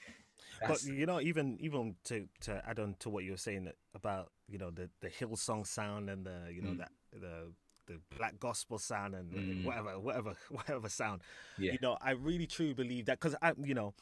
[0.67, 4.31] But you know, even even to to add on to what you were saying about
[4.47, 6.77] you know the the Hillsong sound and the you know Mm.
[6.77, 7.53] that the
[7.85, 9.63] the black gospel sound and Mm.
[9.63, 11.21] whatever whatever whatever sound.
[11.57, 11.73] yeah.
[11.73, 13.93] You know, I really truly believe that because I you know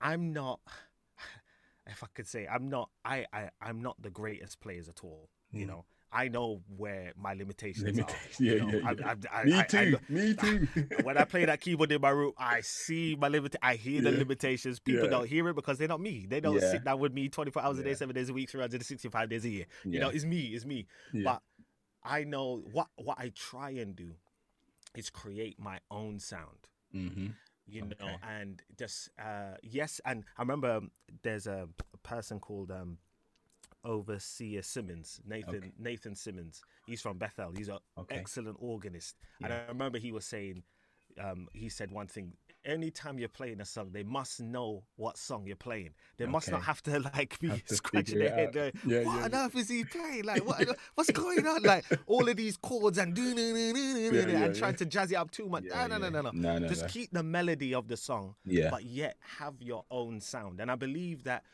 [0.00, 0.60] I'm not.
[1.86, 2.88] If I could say, I'm not.
[3.04, 5.28] I I I'm not the greatest players at all.
[5.52, 5.68] You Mm.
[5.68, 5.84] know,
[6.14, 8.40] I know where my limitations Limitations.
[8.40, 8.44] are.
[8.44, 9.14] you Yeah, know, yeah, yeah.
[9.32, 9.98] I- I- me I- I too.
[10.08, 10.68] me too.
[11.02, 13.56] when I play that keyboard in my room, I see my limit.
[13.62, 14.18] I hear the Yeah.
[14.18, 14.78] limitations.
[14.78, 15.10] People Yeah.
[15.10, 16.26] don't hear it because they're not me.
[16.28, 16.70] They don't Yeah.
[16.70, 19.50] sit down with me 24 hours a day, seven days a week, 365 days a
[19.50, 19.66] year.
[19.84, 20.54] You know, it's me.
[20.54, 20.86] It's me.
[21.12, 21.42] But
[22.02, 24.14] I know what what I try and do
[24.94, 26.68] is create my own sound.
[26.92, 27.28] hmm
[27.66, 30.80] You know, and just uh yes, and I remember
[31.22, 32.98] there's a, a person called um
[33.84, 35.72] Overseer Simmons, Nathan Okay.
[35.78, 36.62] Nathan Simmons.
[36.86, 37.52] He's from Bethel.
[37.56, 38.16] He's an Okay.
[38.16, 39.16] excellent organist.
[39.42, 40.62] And I remember he was saying,
[41.20, 42.32] um, he said one thing.
[42.64, 45.90] Anytime you're playing a song, they must know what song you're playing.
[46.16, 48.54] They must not have to like be to scratching their head.
[48.54, 49.44] Yeah, what yeah, on yeah.
[49.44, 50.24] earth is he playing?
[50.24, 51.62] Like, what, what's going on?
[51.62, 55.48] Like all of these chords and do yeah, and trying to jazz it up too
[55.48, 55.64] much.
[55.64, 56.10] Yeah, no, no, yeah.
[56.10, 56.40] no, no, no.
[56.52, 56.88] No, no, Just no.
[56.88, 58.70] keep the melody of the song Yeah.
[58.70, 60.58] but yet have your own sound.
[60.60, 61.44] And I believe that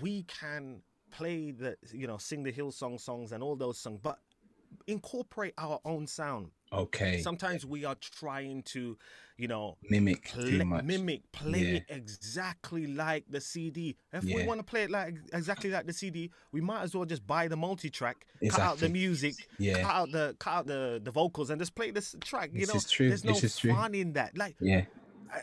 [0.00, 0.82] we can
[1.16, 4.18] play the, you know, sing the Hillsong songs and all those songs, but
[4.86, 6.50] incorporate our own sound.
[6.72, 7.20] Okay.
[7.22, 8.98] Sometimes we are trying to,
[9.38, 10.84] you know, Mimic play, too much.
[10.84, 11.76] mimic, play Yeah.
[11.78, 13.96] it exactly like the CD.
[14.12, 17.04] If we want to play it like exactly like the CD, we might as well
[17.04, 19.82] just buy the multi-track, cut out the music, Yeah.
[19.82, 22.50] cut out the cut out the, the vocals, and just play this track.
[22.52, 23.08] You This know, is true.
[23.08, 23.72] there's no This is true.
[23.72, 24.36] fun in that.
[24.36, 24.84] Like Yeah.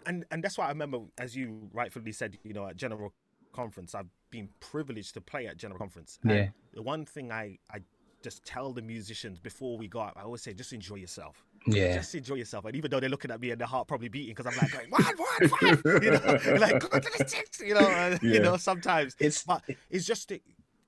[0.05, 3.13] and and that's why I remember, as you rightfully said, you know, at General
[3.53, 6.19] Conference, I've been privileged to play at General Conference.
[6.23, 6.49] And Yeah.
[6.73, 7.79] The one thing I I
[8.21, 11.43] just tell the musicians before we go out, I always say, just enjoy yourself.
[11.67, 11.95] Yeah.
[11.95, 12.63] Just enjoy yourself.
[12.65, 14.71] And even though they're looking at me and their heart probably beating because I'm like
[14.71, 18.55] going one, one, five, you know, like to the six, you know, uh, you know,
[18.57, 19.15] sometimes.
[19.19, 20.41] It's But it's just the,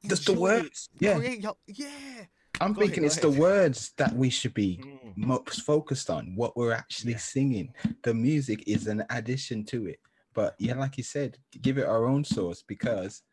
[0.07, 0.89] just the it, words.
[0.99, 1.18] Yeah.
[1.20, 1.88] Your, yeah.
[2.61, 5.18] I'm Go thinking go it's the words that we should be Mm.
[5.18, 7.18] most focused on, what we're actually Yeah.
[7.20, 7.74] singing.
[8.03, 9.99] The music is an addition to it.
[10.36, 13.24] But yeah, like you said, give it our own source because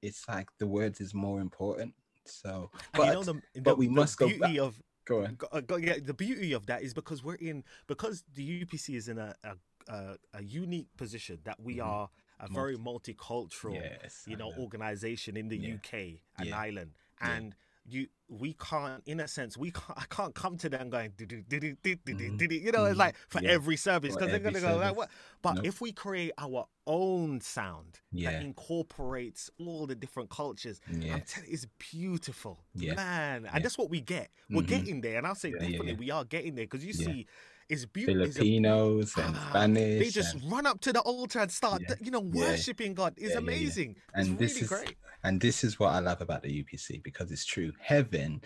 [0.00, 1.92] it's like the words is more important.
[2.24, 4.58] So, but, you know, the, the, but we the must go beauty back.
[4.58, 5.36] of go on.
[5.52, 9.18] uh, yeah, the beauty of that is because we're in because the UPC is in
[9.18, 9.56] a a,
[9.92, 11.84] a, a unique position that we Mhm.
[11.86, 12.08] are
[12.38, 14.56] a very multicultural, Yes, you know, know.
[14.58, 15.74] organization in the Yeah.
[15.74, 15.92] UK
[16.38, 16.58] and Yeah.
[16.58, 17.36] Ireland, Yeah.
[17.84, 21.26] You we can't in a sense we can't I can't come to them going "Do,
[21.26, 22.98] do, do, do, do, do, do, do, do," you know it's Mhm.
[22.98, 23.56] like for Yeah.
[23.56, 25.10] every service because they're gonna go like what
[25.42, 25.62] but Nope.
[25.62, 28.22] if we create our own sound Yeah.
[28.22, 30.80] that incorporates all the different cultures
[31.10, 32.96] I'm telling you, it's beautiful, Yeah.
[32.96, 34.30] man, and that's what we get.
[34.52, 34.62] We're Mhm.
[34.62, 35.94] getting there, and I'll say Yeah, yeah, definitely yeah.
[35.94, 37.12] we are getting there because you Yeah.
[37.12, 37.26] see,
[37.72, 38.30] it's beautiful.
[38.32, 39.98] Filipinos and Ah, Spanish.
[40.04, 41.94] They just and, run up to the altar and start, Yeah.
[42.00, 42.40] you know, Yeah.
[42.50, 43.14] worshiping God.
[43.16, 43.38] It's Yeah, yeah, yeah.
[43.38, 43.96] amazing.
[44.14, 44.96] and it's this really is great.
[45.24, 47.72] and this is what I love about the UPC because it's true.
[47.80, 48.40] Heaven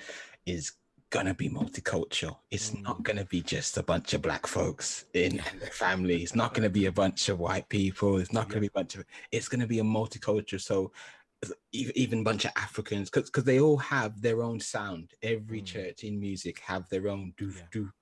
[0.47, 0.73] is
[1.11, 2.37] gonna be multicultural.
[2.51, 2.83] It's Mm.
[2.83, 6.23] not gonna be just a bunch of black folks in the family.
[6.23, 8.19] It's not gonna be a bunch of white people.
[8.19, 9.05] It's not gonna be a bunch of.
[9.33, 10.61] It's gonna be a multicultural.
[10.61, 10.93] So
[11.73, 15.13] even bunch of Africans because because they all have their own sound.
[15.23, 15.67] Every Mm.
[15.67, 17.63] church in music have their own do Yeah.
[17.71, 17.93] do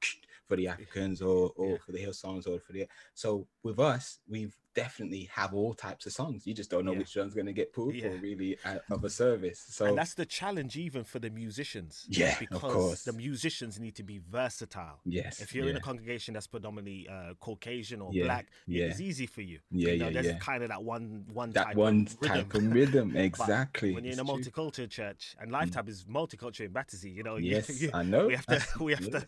[0.54, 1.76] for the Africans or or Yeah.
[1.84, 6.12] for the Hillsongs or for the so with us we've definitely have all types of
[6.12, 6.46] songs.
[6.46, 6.98] You just don't know Yeah.
[6.98, 8.10] which one's going to get pulled Yeah.
[8.10, 9.64] for really uh, of a service.
[9.68, 12.06] So and that's the challenge even for the musicians.
[12.08, 13.02] Yeah, of because course.
[13.04, 15.00] the musicians need to be versatile.
[15.04, 18.86] yes, If you're in a congregation that's predominantly uh, Caucasian or Yeah, black, yeah.
[18.86, 19.60] it's easy for you.
[19.70, 20.38] Yeah, you know, yeah, there's yeah.
[20.38, 22.36] kind of that one one that type one of rhythm.
[22.36, 23.92] type of rhythm, exactly.
[23.94, 24.34] when you're in a true.
[24.34, 24.44] Mm.
[24.44, 27.36] multicultural church, and Life Tab is multicultural in Battersea, you know.
[27.54, 28.26] Yes, you- I know.
[28.28, 28.64] We have to.
[28.80, 29.26] We have to.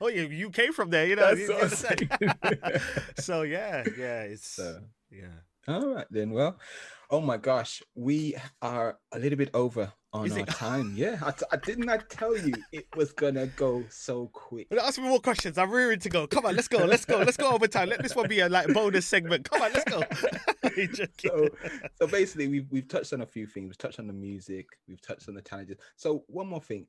[0.00, 1.34] oh, you you came from there, you know.
[1.34, 2.10] That's you- what I'm saying.
[3.18, 4.80] so yeah, yeah, it's So-
[5.16, 5.74] yeah.
[5.74, 6.30] All right then.
[6.30, 6.58] Well,
[7.10, 10.48] oh my gosh, we are a little bit over on Is our it?
[10.48, 10.94] time.
[10.96, 14.68] Yeah, I, t- I didn't I tell you it was gonna go so quick.
[14.80, 15.58] Ask me more questions.
[15.58, 16.26] I'm rearing to go.
[16.26, 16.84] Come on, let's go.
[16.84, 17.18] Let's go.
[17.18, 17.88] Let's go over time.
[17.88, 19.50] Let this one be a like bonus segment.
[19.50, 20.02] Come on, let's go.
[21.24, 21.48] So,
[21.94, 23.68] so basically, we've we've touched on a few things.
[23.68, 24.66] We've touched on the music.
[24.86, 25.78] We've touched on the challenges.
[25.96, 26.86] So one more thing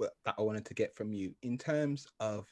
[0.00, 2.50] that I wanted to get from you in terms of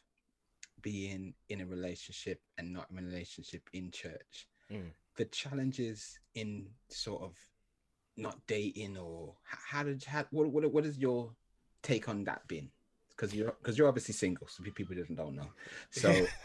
[0.80, 4.46] being in a relationship and not in a relationship in church.
[4.70, 4.90] Mm.
[5.16, 7.36] The challenges in sort of
[8.16, 11.32] not dating or how did how, what what what is your
[11.82, 12.70] take on that been?
[13.10, 15.48] Because you're because you're obviously single, so people just don't know.
[15.90, 16.26] So.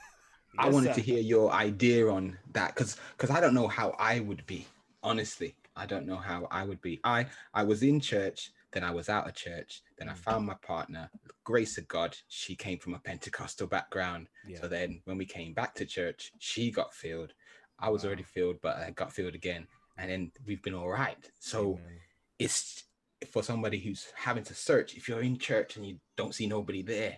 [0.58, 0.94] I wanted sir.
[0.96, 4.66] to hear your idea on that because because I don't know how I would be.
[5.04, 7.02] Honestly, I don't know how I would be.
[7.04, 10.18] I I was in church, then I was out of church, then I Mm.
[10.18, 11.10] found my partner.
[11.44, 14.30] Grace of God, she came from a Pentecostal background.
[14.48, 14.62] Yeah.
[14.62, 17.34] So then when we came back to church, she got filled.
[17.80, 19.68] I was already filled, but I got filled again,
[19.98, 21.18] and then we've been all right.
[21.40, 22.00] So Amen.
[22.40, 22.84] it's
[23.32, 24.96] for somebody who's having to search.
[24.96, 27.18] If you're in church and you don't see nobody there,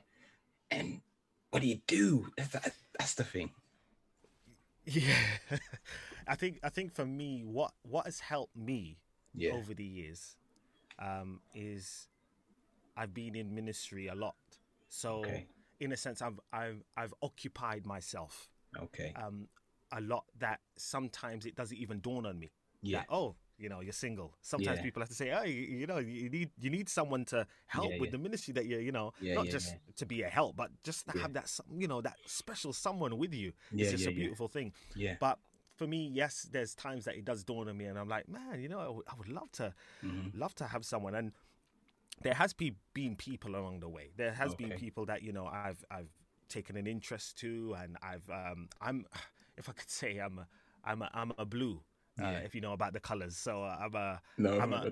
[0.71, 1.01] and
[1.51, 2.27] what do you do?
[2.37, 3.51] That's, that- that's the thing.
[4.89, 5.17] Yeah,
[6.27, 8.99] I think I think for me, what what has helped me
[9.35, 9.51] Yeah.
[9.53, 10.37] over the years
[10.97, 12.07] um, is
[12.95, 14.35] I've been in ministry a lot.
[14.87, 15.45] So Okay.
[15.81, 18.47] in a sense, I've I've I've occupied myself
[18.81, 19.11] Okay.
[19.15, 19.49] um,
[19.91, 22.51] a lot that sometimes it doesn't even dawn on me.
[22.81, 22.99] Yeah.
[22.99, 24.35] that, oh, you know, you're single.
[24.41, 24.83] Sometimes Yeah.
[24.83, 27.91] people have to say, oh, you, you know, you need you need someone to help
[27.91, 28.11] Yeah, with yeah.
[28.11, 31.17] the ministry that you're, you know, not just to be a help, but just to
[31.17, 33.53] have that, you know, that special someone with you.
[33.73, 34.73] It's just a beautiful thing.
[34.95, 35.15] Yeah.
[35.19, 35.39] But
[35.75, 38.61] for me, yes, there's times that it does dawn on me, and I'm like, man,
[38.61, 39.73] you know, I would, love to,
[40.03, 40.31] Mhm.
[40.37, 41.15] love to have someone.
[41.15, 41.31] And
[42.21, 44.11] there has be, been people along the way.
[44.17, 46.09] There has been people that you know I've I've
[46.47, 49.05] taken an interest to, and I've um I'm,
[49.57, 50.47] if I could say I'm a
[50.83, 51.81] I'm a I'm a blue.
[52.19, 52.37] Uh, Yeah.
[52.39, 54.91] if you know about the colors, so uh, I'm a No, I'm a.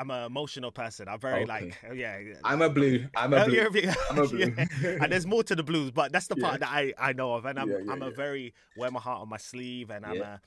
[0.00, 1.08] I'm an emotional person.
[1.08, 1.46] I'm very Okay.
[1.46, 2.18] like uh, yeah.
[2.44, 3.08] I'm a blue.
[3.16, 3.54] I'm a Oh, blue.
[3.54, 4.38] you're a big- I'm a blue.
[4.56, 4.98] yeah.
[5.02, 6.46] and there's more to the blues, but that's the Yeah.
[6.48, 9.20] part that I, I know of, and I'm Yeah, I'm a very wear my heart
[9.22, 10.40] on my sleeve, and I'm a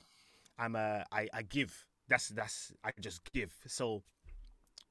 [0.58, 1.86] I'm a I, I give.
[2.08, 3.52] That's that's I just give.
[3.68, 4.04] So,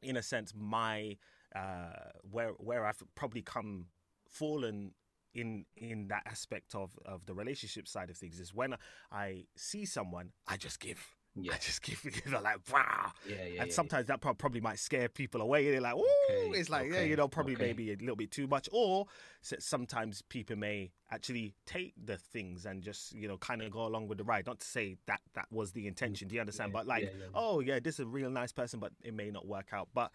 [0.02, 1.16] in a sense, my
[1.54, 3.86] uh, where where I've probably come
[4.28, 4.92] fallen
[5.34, 8.74] in in that aspect of of the relationship side of things is when
[9.12, 11.04] I see someone, I just give.
[11.36, 11.52] Yeah.
[11.52, 13.12] I just give, you know, like wow.
[13.28, 13.62] Yeah, yeah.
[13.62, 15.70] and sometimes that probably might scare people away.
[15.70, 17.66] They're like, "Ooh," Okay, it's like, yeah, you know, probably okay.
[17.66, 18.68] maybe a little bit too much.
[18.72, 19.06] Or
[19.40, 24.08] sometimes people may actually take the things and just, you know, kind of go along
[24.08, 24.46] with the ride.
[24.46, 26.28] Not to say that that was the intention.
[26.28, 26.72] Do you understand?
[26.72, 29.68] but like, oh yeah, this is a real nice person, but it may not work
[29.72, 29.88] out.
[29.94, 30.10] But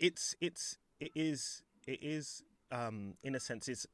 [0.00, 3.86] it's it's it is it is um in a sense it's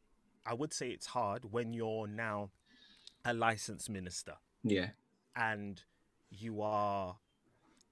[0.45, 2.51] I would say it's hard when you're now
[3.25, 4.35] a licensed minister
[4.65, 4.91] Yeah.
[5.37, 5.83] and
[6.31, 7.17] you are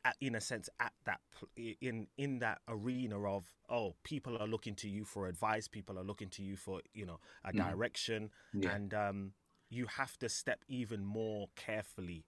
[0.05, 1.21] at, in a sense at that
[1.57, 6.03] in in that arena of oh people are looking to you for advice people are
[6.05, 7.57] looking to you for you know a Mhm.
[7.57, 8.75] direction Yeah.
[8.75, 9.33] and um
[9.69, 12.25] you have to step even more carefully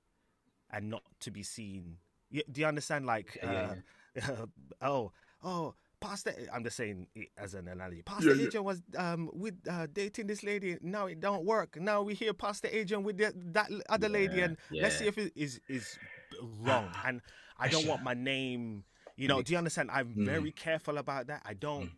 [0.71, 1.99] and not to be seen
[2.31, 3.77] do you understand like Yeah,
[4.17, 4.47] uh,
[4.83, 5.13] oh
[5.43, 8.03] oh Pastor, I'm just saying it as an analogy.
[8.03, 8.47] Pastor Yeah, yeah.
[8.47, 10.77] Adrian was um, with uh, dating this lady.
[10.83, 11.81] Now it don't work.
[11.81, 15.19] Now we hear Pastor Adrian with the, that other lady, Yeah, and let's see if
[15.19, 15.99] it is is
[16.61, 16.91] wrong.
[17.07, 17.21] And
[17.59, 18.85] I don't want my name.
[19.17, 19.91] You know, do you understand?
[19.91, 20.25] I'm Mm.
[20.25, 21.43] very careful about that.
[21.45, 21.91] I don't,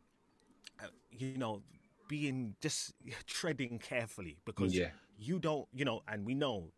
[0.83, 1.63] uh, you know,
[2.09, 2.93] being just
[3.27, 4.91] treading carefully because Yeah.
[5.17, 6.73] you don't, you know, and we know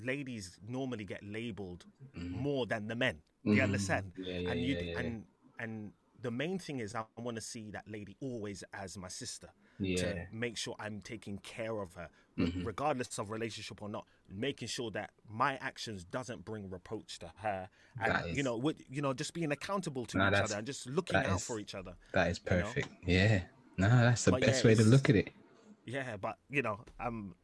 [0.00, 1.84] ladies normally get labeled
[2.16, 2.30] Mhm.
[2.30, 3.22] more than the men.
[3.44, 3.64] Do you Mhm.
[3.64, 4.12] understand?
[4.16, 4.98] Yeah, yeah, and you yeah, yeah, yeah.
[4.98, 5.26] and
[5.58, 5.92] and
[6.26, 9.48] the main thing is I want to see that lady always as my sister
[9.78, 9.96] Yeah.
[10.02, 12.66] to make sure I'm taking care of her, Mhm.
[12.66, 14.06] regardless of relationship or not.
[14.28, 17.70] Making sure that my actions doesn't bring reproach to her,
[18.00, 20.66] and That you know, with, you know, just being accountable to No, each other and
[20.66, 21.94] just looking out is- for each other.
[22.12, 22.62] That is you know?
[22.64, 22.88] perfect.
[23.06, 23.44] Yeah.
[23.78, 25.32] No, that's the But best yeah, way to look at it.
[25.84, 27.36] Yeah, but you know, um,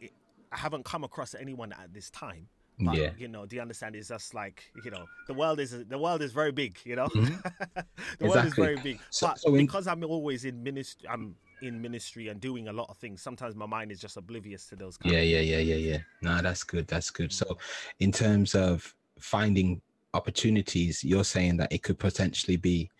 [0.00, 0.12] it,
[0.52, 2.48] I haven't come across anyone at this time
[2.80, 3.10] But Yeah.
[3.18, 6.32] you know, the understand is just like you know, the world is the world is
[6.32, 6.78] very big.
[6.84, 7.42] You know, Mhm.
[8.18, 8.98] the world is very big.
[9.10, 12.72] So- but so in- because I'm always in ministry, I'm in ministry and doing a
[12.72, 13.20] lot of things.
[13.20, 14.96] Sometimes my mind is just oblivious to those.
[15.04, 15.98] Yeah, yeah, yeah, yeah, yeah.
[16.22, 16.86] No, that's good.
[16.88, 17.32] That's good.
[17.32, 17.58] So,
[17.98, 19.82] in terms of finding
[20.14, 22.90] opportunities, you're saying that it could potentially be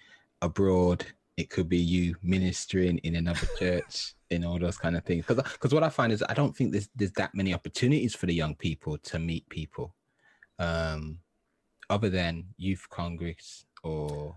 [0.43, 1.07] abroad.
[1.41, 5.25] It could be you ministering in another church, and all those kind of things.
[5.27, 8.27] Because, because what I find is I don't think there's there's that many opportunities for
[8.27, 9.95] the young people to meet people,
[10.59, 11.19] um,
[11.89, 14.37] other than youth congress or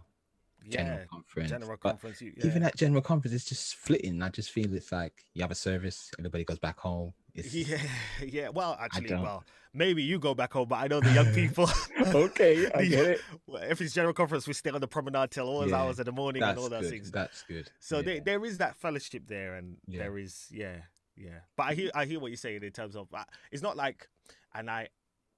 [0.69, 1.49] general yeah, conference.
[1.49, 2.21] general conference.
[2.21, 4.21] You, even at general conference, it's just flitting.
[4.21, 7.13] I just feel it's like you have a service, everybody goes back home.
[7.35, 7.77] It's, Yeah,
[8.25, 8.49] yeah.
[8.49, 11.67] Well, actually, well, maybe you go back home, but I know the young people.
[12.05, 13.21] okay, I the- get it.
[13.47, 15.99] well, if it's general conference, we stay on the promenade till all those Yeah, hours
[15.99, 17.11] of the morning and all those things.
[17.11, 17.69] That's good.
[17.79, 18.01] So yeah.
[18.03, 19.99] there, there is that fellowship there, and Yeah.
[20.03, 20.77] there is, yeah,
[21.15, 21.39] yeah.
[21.55, 24.07] But I hear, I hear what you're saying in terms of uh, it's not like,
[24.53, 24.89] and I,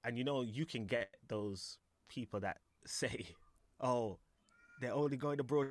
[0.03, 1.77] and you know, you can get those
[2.09, 3.27] people that say,
[3.79, 4.19] oh,
[4.81, 5.69] they're only going abroad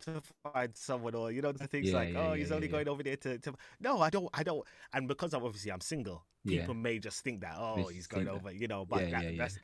[0.00, 0.20] to
[0.52, 2.88] find someone, or you know, the things Yeah, like, yeah, oh, yeah, he's only going
[2.88, 3.54] over there to, to.
[3.80, 7.40] No, I don't, I don't, and because I'm obviously I'm single, people may just think
[7.40, 8.34] that, oh, he's going that.
[8.34, 8.84] over, you know.
[8.84, 9.58] But that, that's,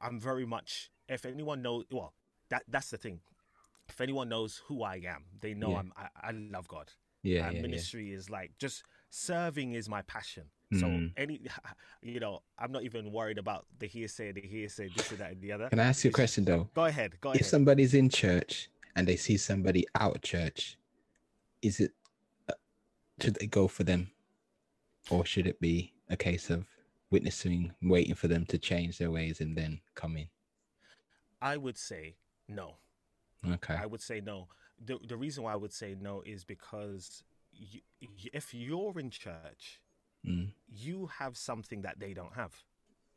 [0.00, 0.90] I'm very much.
[1.08, 2.14] If anyone knows, well,
[2.50, 3.20] that that's the thing.
[3.88, 5.76] If anyone knows who I am, they know.
[5.76, 5.92] I'm.
[5.96, 6.92] I, I love God
[7.22, 7.62] yeah, and yeah, yeah.
[7.62, 10.44] ministry is like just serving is my passion.
[10.74, 11.12] So Mm.
[11.16, 11.40] any,
[12.02, 15.40] you know, I'm not even worried about the hearsay, the hearsay, this and that and
[15.40, 15.68] the other.
[15.70, 16.68] Can I ask you a question though?
[16.74, 17.44] Go ahead, go If ahead.
[17.46, 20.76] somebody's in church and they see somebody out of church,
[21.62, 21.92] is it
[22.48, 22.54] uh,
[23.22, 24.10] should they go for them,
[25.10, 26.66] or should it be a case of
[27.10, 30.28] witnessing, waiting for them to change their ways and then come in?
[31.40, 32.16] I would say
[32.48, 32.74] no.
[33.48, 33.74] Okay.
[33.74, 34.48] I would say no.
[34.84, 37.22] The the reason why I would say no is because
[37.52, 37.80] you,
[38.32, 39.80] if you're in church,
[40.26, 40.48] Mm.
[40.66, 42.52] you have something that they don't have.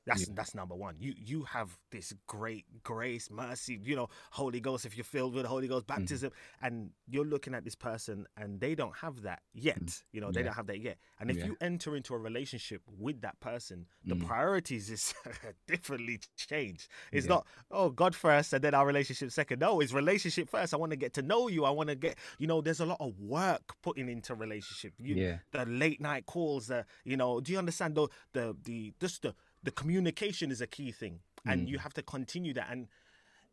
[0.06, 0.34] That's Yeah.
[0.36, 0.96] that's number one.
[1.00, 4.86] You you have this great grace, mercy, you know, Holy Ghost.
[4.86, 6.02] If you're filled with the Holy Ghost, Mm-hmm.
[6.02, 6.32] baptism,
[6.62, 10.02] and you're looking at this person and they don't have that yet.
[10.12, 10.44] You know, they Mm.
[10.44, 10.44] Yeah.
[10.46, 10.98] don't have that yet.
[11.20, 11.46] And if Yeah.
[11.48, 14.26] you enter into a relationship with that person, the Mm.
[14.26, 15.14] priorities is
[15.68, 16.88] differently changed.
[17.12, 19.60] It's not oh God first and then our relationship second.
[19.60, 20.74] No, it's relationship first.
[20.74, 21.64] I want to get to know you.
[21.66, 22.62] I want to get you know.
[22.62, 24.94] There's a lot of work putting into relationship.
[24.98, 25.40] You, Yeah.
[25.52, 29.36] the late night calls the you know do you understand the the the just the
[29.64, 31.70] the communication is a key thing and mm.
[31.70, 32.88] you have to continue that and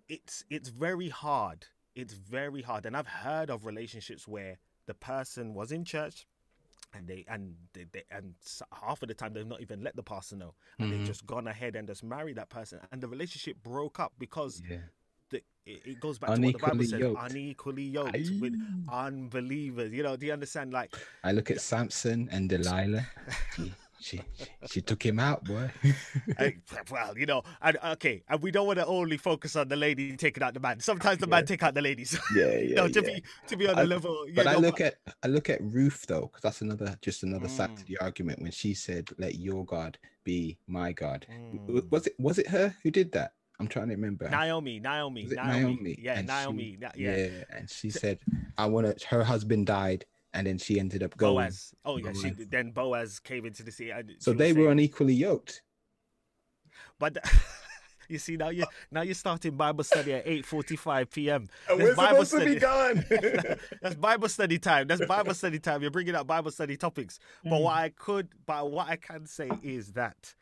[0.08, 5.54] it's it's very hard it's very hard and i've heard of relationships where the person
[5.54, 6.26] was in church
[6.94, 8.34] and they and they, they and
[8.72, 11.06] half of the time they've not even let the pastor know and they've mm-hmm.
[11.06, 14.78] just gone ahead and just married that person and the relationship broke up because Yeah.
[15.28, 17.30] the, it, it goes back to what the Bible says yoked.
[17.30, 18.54] unequally yoked with
[18.90, 19.92] unbelievers.
[19.92, 20.72] You know, do you understand?
[20.72, 23.06] Like, I look at Samson and Delilah.
[24.00, 25.70] She, she, she, she took him out, boy.
[26.38, 26.56] I-
[26.90, 30.16] well, you know, and okay, and we don't want to only focus on the lady
[30.16, 30.80] taking out the man.
[30.80, 32.18] Sometimes the man take out the ladies.
[32.34, 32.74] yeah, yeah.
[32.76, 34.24] know, to be to be on the I- level.
[34.34, 37.22] But yeah, I no, look at I look at Ruth though, because that's another just
[37.22, 37.86] another side to Mm.
[37.86, 41.90] the argument when she said, "Let your God be my God." Mm.
[41.90, 43.32] Was it was it her who did that?
[43.60, 44.28] I'm trying to remember.
[44.30, 47.28] Naomi, Naomi, it Naomi, yeah, And she- Naomi, Na- yeah.
[47.50, 48.20] and she said,
[48.56, 51.34] "I want to." Her husband died, and then she ended up going.
[51.46, 51.74] Boaz.
[51.84, 53.90] Oh yeah, she then Boaz came into the sea.
[53.90, 55.62] And So they were saying- unequally yoked.
[56.98, 57.18] But
[58.08, 61.48] you see now you now you're starting Bible study at eight forty five p.m.
[61.68, 63.04] And There's we're Bible supposed to be gone.
[63.82, 64.86] That's Bible study time.
[64.86, 65.82] That's Bible study time.
[65.82, 67.18] You're bringing up Bible study topics.
[67.44, 67.62] But mm.
[67.62, 70.34] what I could, but what I can say is that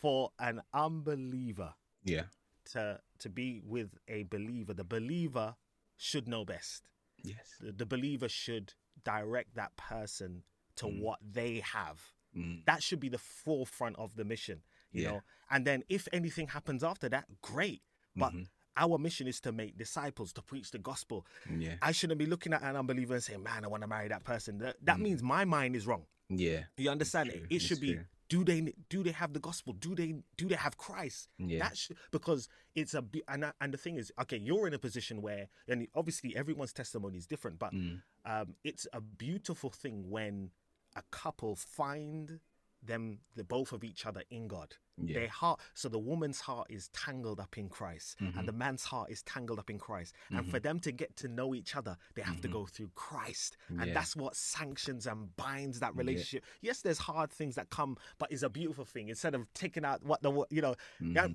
[0.00, 1.74] for an unbeliever
[2.04, 2.24] yeah,
[2.72, 5.56] to to be with a believer, the believer
[5.96, 6.88] should know best.
[7.22, 8.74] yes, The, the believer should
[9.06, 10.42] direct that person
[10.76, 12.12] to what they have.
[12.36, 12.64] Mm.
[12.66, 15.10] That should be the forefront of the mission, you Yeah.
[15.10, 15.22] know.
[15.50, 17.82] And then if anything happens after that, great.
[18.16, 18.48] But Mhm.
[18.76, 21.24] our mission is to make disciples, to preach the gospel.
[21.48, 24.08] yeah, I shouldn't be looking at an unbeliever and saying, "Man, I want to marry
[24.08, 24.84] that person." That, Mm.
[24.86, 26.06] that means my mind is wrong.
[26.28, 27.30] yeah, You understand?
[27.30, 28.04] It, it should be: true.
[28.28, 29.72] Do they do they have the gospel?
[29.72, 31.28] Do they do they have Christ?
[31.38, 31.60] Yeah.
[31.60, 34.78] That sh- because it's a and I- and the thing is, okay, you're in a
[34.78, 38.02] position where, and obviously everyone's testimony is different, but Mm.
[38.24, 40.50] um, it's a beautiful thing when
[40.96, 42.40] a couple find
[42.86, 44.74] them the both of each other in God.
[44.98, 45.18] Yeah.
[45.20, 48.38] Their heart so the woman's heart is tangled up in Christ Mm-hmm.
[48.38, 50.14] and the man's heart is tangled up in Christ.
[50.30, 53.56] And for them to get to know each other, they have to go through Christ.
[53.68, 53.88] And Mm-hmm.
[53.88, 53.94] Yeah.
[53.94, 56.44] that's what sanctions and binds that relationship.
[56.62, 59.08] Yes, there's hard things that come, but it's a beautiful thing.
[59.10, 61.32] Instead of taking out what the you know, yeah, Mm-hmm.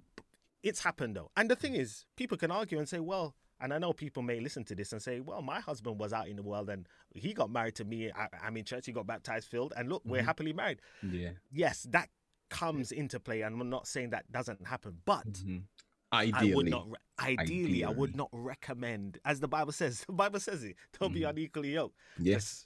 [0.63, 1.29] it's happened though.
[1.37, 4.39] And the thing is, people can argue and say, well, and I know people may
[4.39, 7.33] listen to this and say, well, my husband was out in the world and he
[7.33, 8.11] got married to me.
[8.11, 10.11] I, I'm in church, he got baptized, filled, and look, Mm-hmm.
[10.11, 10.79] we're happily married.
[11.03, 12.09] yeah, Yes, that
[12.49, 15.63] comes into play, and I'm not saying that doesn't happen, but Mhm.
[16.11, 16.87] I Ideally, would not.
[16.89, 16.97] Re-
[17.39, 20.03] ideally, I would not recommend, as the Bible says.
[20.07, 20.75] The Bible says it.
[20.99, 21.29] Don't be Mhm.
[21.29, 21.95] unequally yoked.
[22.19, 22.65] yes.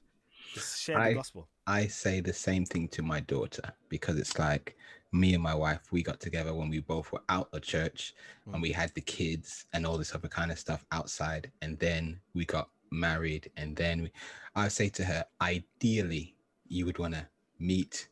[0.54, 1.48] Just, just share I- the gospel.
[1.68, 4.76] I say the same thing to my daughter because it's like
[5.16, 8.14] me and my wife, we got together when we both were out of church
[8.46, 8.62] and Mm.
[8.62, 11.52] we had the kids and all this other kind of stuff outside.
[11.62, 13.50] And then we got married.
[13.56, 14.12] And then we,
[14.56, 16.36] I say to her, ideally,
[16.68, 17.28] you would want to
[17.60, 18.10] meet,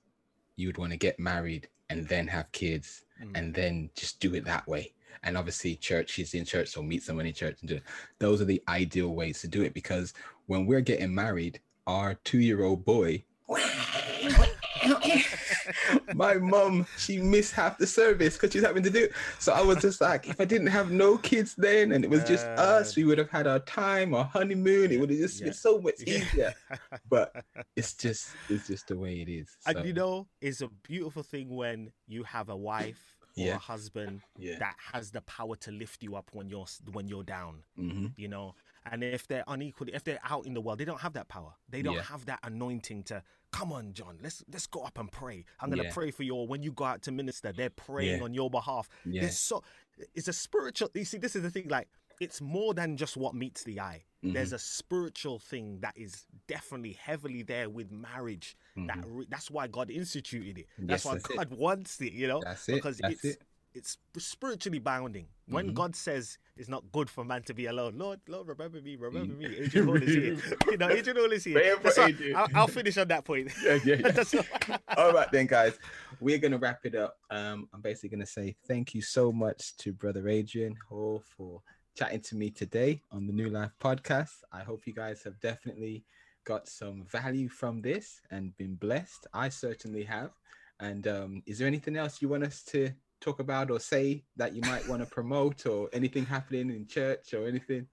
[0.56, 3.32] you would want to get married and then have kids Mm.
[3.38, 4.94] and then just do it that way.
[5.24, 7.84] And obviously, church is in church, so meet someone in church and do it.
[8.20, 10.14] Those are the ideal ways to do it because
[10.48, 13.24] when we're getting married, our two year old boy,
[16.12, 19.14] my mum, she missed half the service because she's having to do it.
[19.40, 22.24] So I was just like, if I didn't have no kids then and it was
[22.24, 24.92] just us, Uh, we would have had our time, our honeymoon.
[24.92, 25.46] It would have just Yeah.
[25.46, 26.24] been so much Yeah.
[26.34, 26.54] easier.
[27.10, 27.36] But
[27.76, 29.58] it's just, it's just the way it is.
[29.66, 33.56] And you know, it's a beautiful thing when you have a wife or Yeah.
[33.56, 34.56] a husband yeah.
[34.60, 37.64] that has the power to lift you up when you're when you're down.
[37.78, 38.56] hmm You know,
[38.92, 41.54] and if they're unequally, if they're out in the world, they don't have that power.
[41.70, 42.04] They don't Yeah.
[42.04, 44.18] have that anointing to come on, John.
[44.22, 45.46] Let's let's go up and pray.
[45.60, 45.94] I'm gonna Yeah.
[45.94, 46.36] pray for you.
[46.36, 48.24] Or when you go out to minister, they're praying Yeah.
[48.24, 48.90] on your behalf.
[49.06, 49.30] Yeah.
[49.30, 49.64] So
[50.14, 50.90] it's a spiritual.
[50.94, 51.68] You see, this is the thing.
[51.68, 51.88] Like
[52.20, 54.06] it's more than just what meets the eye.
[54.24, 54.34] Mm-hmm.
[54.34, 58.56] There's a spiritual thing that is definitely heavily there with marriage.
[58.76, 60.68] That re- that's why God instituted it.
[60.78, 60.90] That's Mm-hmm.
[60.92, 61.36] Yes, why that's it.
[61.38, 62.14] God wants it.
[62.14, 63.42] You know, That's it, because that's it's it.
[63.74, 65.28] It's spiritually bounding.
[65.48, 65.74] When Mhm.
[65.74, 69.34] God says it's not good for man to be alone, Lord, Lord, remember me, remember
[69.34, 69.46] me.
[69.58, 70.38] Adrian Hall is here.
[70.72, 71.78] you know, Adrian Hall is here.
[72.36, 73.52] I'll, I'll finish on that point.
[73.64, 73.96] Yeah, yeah,
[74.32, 74.78] yeah.
[74.98, 75.78] All right, then, guys,
[76.22, 77.18] we're gonna wrap it up.
[77.30, 81.62] Um, I'm basically gonna say thank you so much to Brother Adrian Hall for
[81.96, 84.44] chatting to me today on the New Life podcast.
[84.52, 86.06] I hope you guys have definitely
[86.46, 89.28] got some value from this and been blessed.
[89.34, 90.32] I certainly have.
[90.80, 92.92] And um, is there anything else you want us to
[93.24, 97.34] talk about or say that you might want to promote or anything happening in church
[97.34, 97.88] or anything?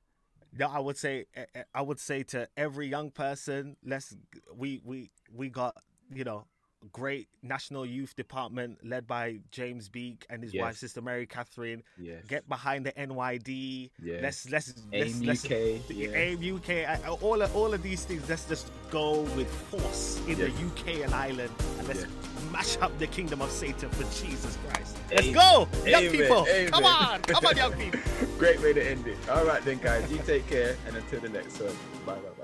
[0.59, 4.16] No, I would say eh, eh, I would say to every young person, let's
[4.57, 5.76] we we we got
[6.12, 6.45] you know
[6.93, 11.83] great national youth department led by James Beek and his wife sister Mary Catherine.
[11.99, 12.24] Yes.
[12.26, 13.91] Get behind the NYD.
[14.03, 14.22] Yes.
[14.22, 16.09] Let's let's AIM let's, UK, let's yeah.
[16.14, 17.22] AIM UK.
[17.22, 18.28] All of, all of these things.
[18.28, 20.51] Let's just go with force in Yes.
[20.53, 22.11] the UK and Ireland, and let's Yes.
[22.51, 24.97] mash up the kingdom of Satan for Jesus Christ.
[25.11, 25.35] Let's Amen.
[25.35, 26.13] go, young Amen.
[26.13, 26.47] people.
[26.71, 28.01] Come on, come on, young people.
[28.39, 29.17] Great way to end it.
[29.29, 30.77] All right, then, guys, you take care.
[30.87, 31.75] And until the next one,
[32.07, 32.15] bye.
[32.15, 32.39] bye.